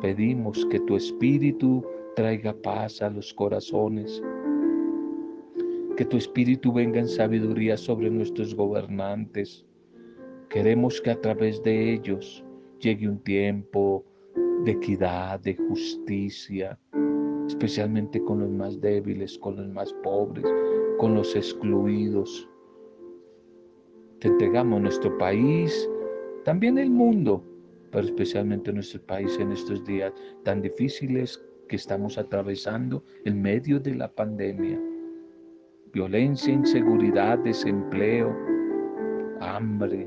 Pedimos 0.00 0.66
que 0.66 0.80
tu 0.80 0.96
espíritu 0.96 1.84
traiga 2.16 2.54
paz 2.62 3.02
a 3.02 3.10
los 3.10 3.32
corazones, 3.34 4.22
que 5.96 6.04
tu 6.04 6.16
espíritu 6.16 6.72
venga 6.72 7.00
en 7.00 7.08
sabiduría 7.08 7.76
sobre 7.76 8.10
nuestros 8.10 8.54
gobernantes, 8.54 9.66
Queremos 10.50 11.00
que 11.00 11.12
a 11.12 11.20
través 11.20 11.62
de 11.62 11.94
ellos 11.94 12.44
llegue 12.80 13.08
un 13.08 13.20
tiempo 13.20 14.04
de 14.64 14.72
equidad, 14.72 15.38
de 15.38 15.54
justicia, 15.54 16.76
especialmente 17.46 18.20
con 18.24 18.40
los 18.40 18.50
más 18.50 18.80
débiles, 18.80 19.38
con 19.38 19.54
los 19.54 19.68
más 19.68 19.92
pobres, 20.02 20.44
con 21.00 21.14
los 21.14 21.34
excluidos. 21.34 22.46
Te 24.18 24.28
entregamos 24.28 24.82
nuestro 24.82 25.16
país, 25.16 25.88
también 26.44 26.76
el 26.76 26.90
mundo, 26.90 27.42
pero 27.90 28.04
especialmente 28.04 28.70
nuestro 28.70 29.00
país 29.06 29.38
en 29.38 29.50
estos 29.50 29.82
días 29.86 30.12
tan 30.44 30.60
difíciles 30.60 31.42
que 31.70 31.76
estamos 31.76 32.18
atravesando 32.18 33.02
en 33.24 33.40
medio 33.40 33.80
de 33.80 33.94
la 33.94 34.12
pandemia. 34.12 34.78
Violencia, 35.94 36.52
inseguridad, 36.52 37.38
desempleo, 37.38 38.36
hambre, 39.40 40.06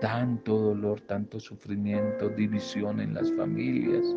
tanto 0.00 0.58
dolor, 0.58 1.00
tanto 1.00 1.40
sufrimiento, 1.40 2.28
división 2.28 3.00
en 3.00 3.14
las 3.14 3.32
familias. 3.32 4.16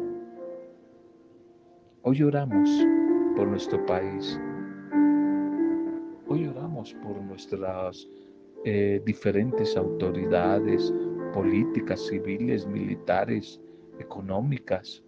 Hoy 2.04 2.22
oramos 2.22 2.70
por 3.36 3.48
nuestro 3.48 3.84
país. 3.88 4.40
Hoy 6.32 6.46
oramos 6.46 6.94
por 7.02 7.20
nuestros 7.24 8.08
eh, 8.64 9.02
diferentes 9.04 9.76
autoridades 9.76 10.94
políticas, 11.34 12.06
civiles, 12.06 12.68
militares, 12.68 13.60
económicas. 13.98 15.04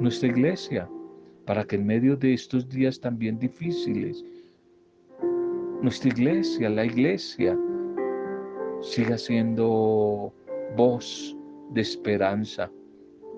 Nuestra 0.00 0.30
iglesia, 0.30 0.88
para 1.44 1.64
que 1.64 1.76
en 1.76 1.84
medio 1.84 2.16
de 2.16 2.32
estos 2.32 2.66
días 2.66 2.98
también 2.98 3.38
difíciles, 3.38 4.24
nuestra 5.82 6.08
iglesia, 6.08 6.70
la 6.70 6.86
iglesia, 6.86 7.54
siga 8.80 9.18
siendo 9.18 10.32
voz 10.76 11.36
de 11.72 11.82
esperanza, 11.82 12.70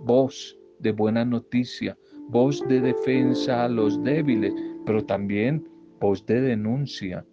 voz 0.04 0.56
de 0.78 0.92
buena 0.92 1.24
noticia, 1.24 1.98
voz 2.28 2.64
de 2.68 2.80
defensa 2.80 3.64
a 3.64 3.68
los 3.68 4.00
débiles, 4.04 4.54
pero 4.86 5.04
también 5.04 5.68
voz 6.00 6.24
de 6.26 6.40
denuncia, 6.40 7.24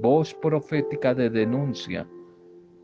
voz 0.00 0.34
profética 0.34 1.14
de 1.14 1.30
denuncia 1.30 2.08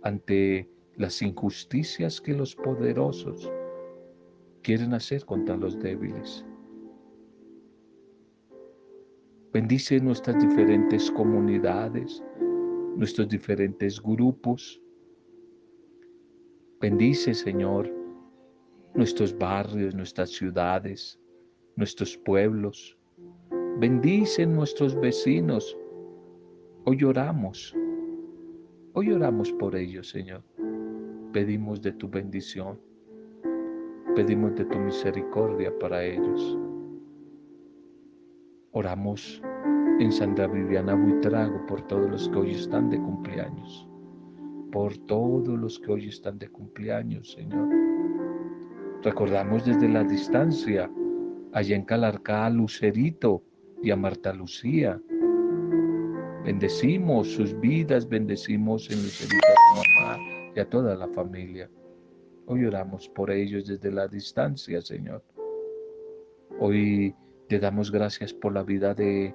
ante 0.03 0.69
las 0.97 1.21
injusticias 1.23 2.21
que 2.21 2.33
los 2.33 2.55
poderosos 2.57 3.51
quieren 4.63 4.95
hacer 4.95 5.25
contra 5.25 5.57
los 5.57 5.79
débiles. 5.79 6.45
Bendice 9.53 10.01
nuestras 10.01 10.39
diferentes 10.43 11.11
comunidades, 11.11 12.23
nuestros 12.97 13.29
diferentes 13.29 14.03
grupos. 14.03 14.81
Bendice, 16.81 17.33
Señor, 17.33 17.91
nuestros 18.95 19.37
barrios, 19.37 19.95
nuestras 19.95 20.31
ciudades, 20.31 21.19
nuestros 21.77 22.17
pueblos. 22.19 22.99
Bendice 23.79 24.47
nuestros 24.47 24.99
vecinos. 24.99 25.77
Hoy 26.87 27.05
oramos. 27.05 27.77
Hoy 28.95 29.13
oramos 29.13 29.53
por 29.53 29.77
ellos, 29.77 30.09
Señor. 30.09 30.43
Pedimos 31.35 31.83
de 31.83 31.93
tu 31.93 32.09
bendición. 32.09 32.81
Pedimos 34.15 34.55
de 34.55 34.65
tu 34.65 34.79
misericordia 34.79 35.79
para 35.79 36.03
ellos. 36.03 36.59
Oramos 38.73 39.43
en 40.01 40.11
Santa 40.11 40.47
Viviana 40.47 40.95
Buitrago 40.95 41.67
por 41.67 41.83
todos 41.83 42.11
los 42.11 42.31
que 42.31 42.39
hoy 42.39 42.51
están 42.53 42.89
de 42.89 42.97
cumpleaños. 42.97 43.87
Por 44.73 44.97
todos 44.97 45.49
los 45.49 45.79
que 45.81 45.93
hoy 45.93 46.09
están 46.09 46.39
de 46.39 46.49
cumpleaños, 46.49 47.33
Señor. 47.33 47.69
Recordamos 49.03 49.67
desde 49.67 49.87
la 49.87 50.03
distancia 50.03 50.91
allá 51.53 51.77
en 51.77 51.85
Calarcá 51.85 52.49
Lucerito 52.49 53.43
y 53.83 53.91
a 53.91 53.97
Marta 53.97 54.33
Lucía. 54.33 55.01
Bendecimos 56.45 57.29
sus 57.29 57.59
vidas, 57.61 58.09
bendecimos 58.09 58.91
en 58.91 59.03
Lucerito 59.03 59.47
a 59.49 59.75
mamá 59.75 60.23
y 60.55 60.61
a 60.61 60.69
toda 60.69 60.95
la 60.95 61.09
familia. 61.09 61.69
Hoy 62.47 62.65
oramos 62.65 63.09
por 63.09 63.31
ellos 63.31 63.67
desde 63.67 63.91
la 63.91 64.07
distancia, 64.07 64.81
Señor. 64.81 65.23
Hoy 66.61 67.15
te 67.49 67.59
damos 67.59 67.91
gracias 67.91 68.33
por 68.33 68.55
la 68.55 68.63
vida 68.63 68.95
de 68.95 69.35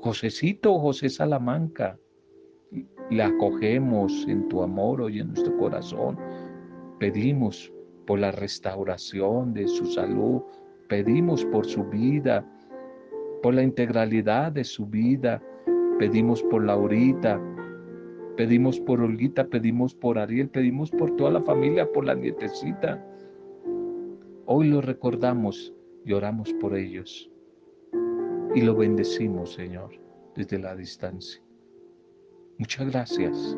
Josecito, 0.00 0.78
José 0.78 1.08
Salamanca. 1.10 1.98
La 3.10 3.26
acogemos 3.26 4.26
en 4.26 4.48
tu 4.48 4.62
amor 4.62 5.02
hoy 5.02 5.20
en 5.20 5.28
nuestro 5.28 5.56
corazón. 5.58 6.18
Pedimos 6.98 7.72
por 8.06 8.18
la 8.18 8.32
restauración 8.32 9.52
de 9.52 9.68
su 9.68 9.86
salud. 9.86 10.42
Pedimos 10.88 11.44
por 11.44 11.66
su 11.66 11.84
vida, 11.84 12.44
por 13.42 13.54
la 13.54 13.62
integralidad 13.62 14.52
de 14.52 14.64
su 14.64 14.86
vida. 14.86 15.42
Pedimos 15.98 16.42
por 16.44 16.64
Laurita, 16.64 17.40
pedimos 18.36 18.80
por 18.80 19.00
Olguita, 19.00 19.46
pedimos 19.46 19.94
por 19.94 20.18
Ariel, 20.18 20.48
pedimos 20.48 20.90
por 20.90 21.14
toda 21.16 21.30
la 21.30 21.42
familia, 21.42 21.90
por 21.92 22.04
la 22.04 22.14
nietecita. 22.14 23.04
Hoy 24.46 24.68
lo 24.68 24.80
recordamos 24.80 25.74
y 26.04 26.12
oramos 26.12 26.52
por 26.54 26.76
ellos. 26.76 27.30
Y 28.54 28.62
lo 28.62 28.74
bendecimos, 28.74 29.54
Señor, 29.54 29.90
desde 30.34 30.58
la 30.58 30.74
distancia. 30.74 31.42
Muchas 32.58 32.90
gracias. 32.90 33.56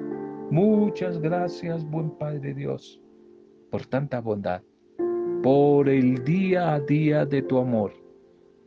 Muchas 0.50 1.18
gracias, 1.20 1.84
buen 1.88 2.10
Padre 2.10 2.54
Dios 2.54 3.00
por 3.74 3.86
tanta 3.86 4.20
bondad, 4.20 4.62
por 5.42 5.88
el 5.88 6.22
día 6.22 6.74
a 6.74 6.78
día 6.78 7.26
de 7.26 7.42
tu 7.42 7.58
amor, 7.58 7.92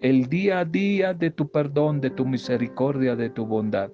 el 0.01 0.27
día 0.27 0.59
a 0.59 0.65
día 0.65 1.13
de 1.13 1.31
tu 1.31 1.49
perdón, 1.49 2.01
de 2.01 2.09
tu 2.09 2.25
misericordia, 2.25 3.15
de 3.15 3.29
tu 3.29 3.45
bondad, 3.45 3.91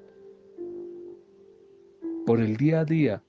por 2.26 2.40
el 2.40 2.58
día 2.58 2.82
a 2.82 2.86
día 2.86 3.24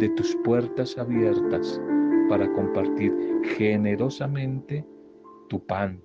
de 0.00 0.08
tus 0.10 0.34
puertas 0.44 0.96
abiertas 0.98 1.80
para 2.28 2.50
compartir 2.52 3.12
generosamente 3.56 4.84
tu 5.48 5.64
pan, 5.64 6.02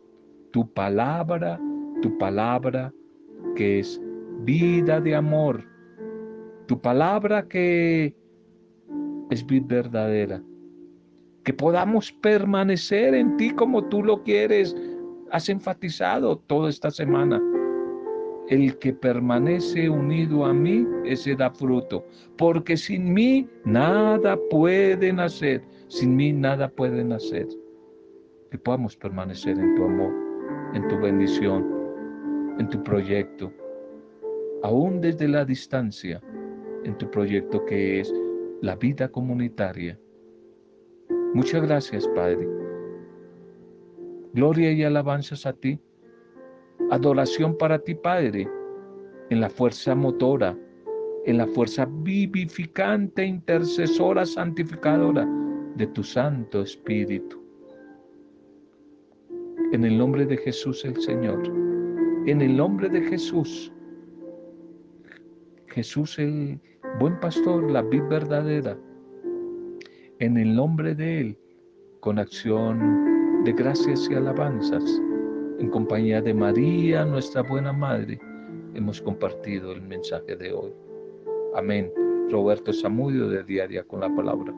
tu 0.51 0.71
palabra, 0.73 1.59
tu 2.01 2.17
palabra 2.17 2.93
que 3.55 3.79
es 3.79 4.01
vida 4.43 4.99
de 4.99 5.15
amor, 5.15 5.63
tu 6.67 6.79
palabra 6.79 7.47
que 7.47 8.15
es 9.29 9.45
vida 9.45 9.65
verdadera, 9.67 10.43
que 11.43 11.53
podamos 11.53 12.11
permanecer 12.11 13.13
en 13.13 13.37
ti 13.37 13.51
como 13.51 13.83
tú 13.85 14.03
lo 14.03 14.23
quieres. 14.23 14.75
Has 15.31 15.49
enfatizado 15.49 16.37
toda 16.47 16.69
esta 16.69 16.89
semana. 16.91 17.41
El 18.47 18.77
que 18.79 18.93
permanece 18.93 19.89
unido 19.89 20.45
a 20.45 20.53
mí, 20.53 20.87
ese 21.05 21.35
da 21.35 21.51
fruto. 21.51 22.05
Porque 22.37 22.75
sin 22.75 23.13
mí 23.13 23.47
nada 23.63 24.37
puede 24.49 25.13
nacer. 25.13 25.61
Sin 25.87 26.15
mí 26.15 26.33
nada 26.33 26.67
puede 26.69 27.03
nacer. 27.03 27.47
Que 28.49 28.57
podamos 28.57 28.97
permanecer 28.97 29.57
en 29.59 29.75
tu 29.75 29.83
amor, 29.83 30.13
en 30.73 30.87
tu 30.87 30.97
bendición, 30.99 31.65
en 32.57 32.67
tu 32.69 32.83
proyecto. 32.83 33.51
Aún 34.63 34.99
desde 34.99 35.27
la 35.27 35.45
distancia, 35.45 36.19
en 36.83 36.97
tu 36.97 37.09
proyecto 37.11 37.63
que 37.65 37.99
es 37.99 38.13
la 38.61 38.75
vida 38.75 39.07
comunitaria 39.09 39.97
Muchas 41.33 41.61
gracias, 41.61 42.07
Padre. 42.15 42.47
Gloria 44.33 44.71
y 44.71 44.83
alabanzas 44.83 45.45
a 45.45 45.53
ti. 45.53 45.79
Adoración 46.91 47.57
para 47.57 47.79
ti, 47.79 47.95
Padre, 47.95 48.47
en 49.29 49.41
la 49.41 49.49
fuerza 49.49 49.95
motora, 49.95 50.57
en 51.25 51.37
la 51.37 51.47
fuerza 51.47 51.87
vivificante, 51.89 53.25
intercesora, 53.25 54.25
santificadora 54.25 55.27
de 55.75 55.87
tu 55.87 56.03
Santo 56.03 56.61
Espíritu. 56.61 57.41
En 59.71 59.83
el 59.83 59.97
nombre 59.97 60.25
de 60.25 60.37
Jesús 60.37 60.85
el 60.85 60.99
Señor, 61.01 61.43
en 62.25 62.41
el 62.41 62.55
nombre 62.55 62.89
de 62.89 63.01
Jesús, 63.01 63.71
Jesús 65.67 66.17
el 66.19 66.59
buen 66.99 67.19
pastor, 67.19 67.69
la 67.69 67.81
vid 67.81 68.03
verdadera, 68.09 68.77
en 70.19 70.37
el 70.37 70.55
nombre 70.55 70.95
de 70.95 71.21
Él, 71.21 71.39
con 71.99 72.19
acción 72.19 73.18
de 73.43 73.53
gracias 73.53 74.09
y 74.11 74.15
alabanzas, 74.15 74.83
en 75.59 75.69
compañía 75.69 76.21
de 76.21 76.33
María, 76.33 77.05
nuestra 77.05 77.41
buena 77.41 77.71
Madre, 77.71 78.19
hemos 78.73 79.01
compartido 79.01 79.71
el 79.71 79.81
mensaje 79.81 80.35
de 80.35 80.51
hoy. 80.51 80.73
Amén. 81.55 81.91
Roberto 82.29 82.73
Zamudio 82.73 83.29
de 83.29 83.43
Diaria 83.43 83.83
con 83.83 84.01
la 84.01 84.13
Palabra. 84.13 84.53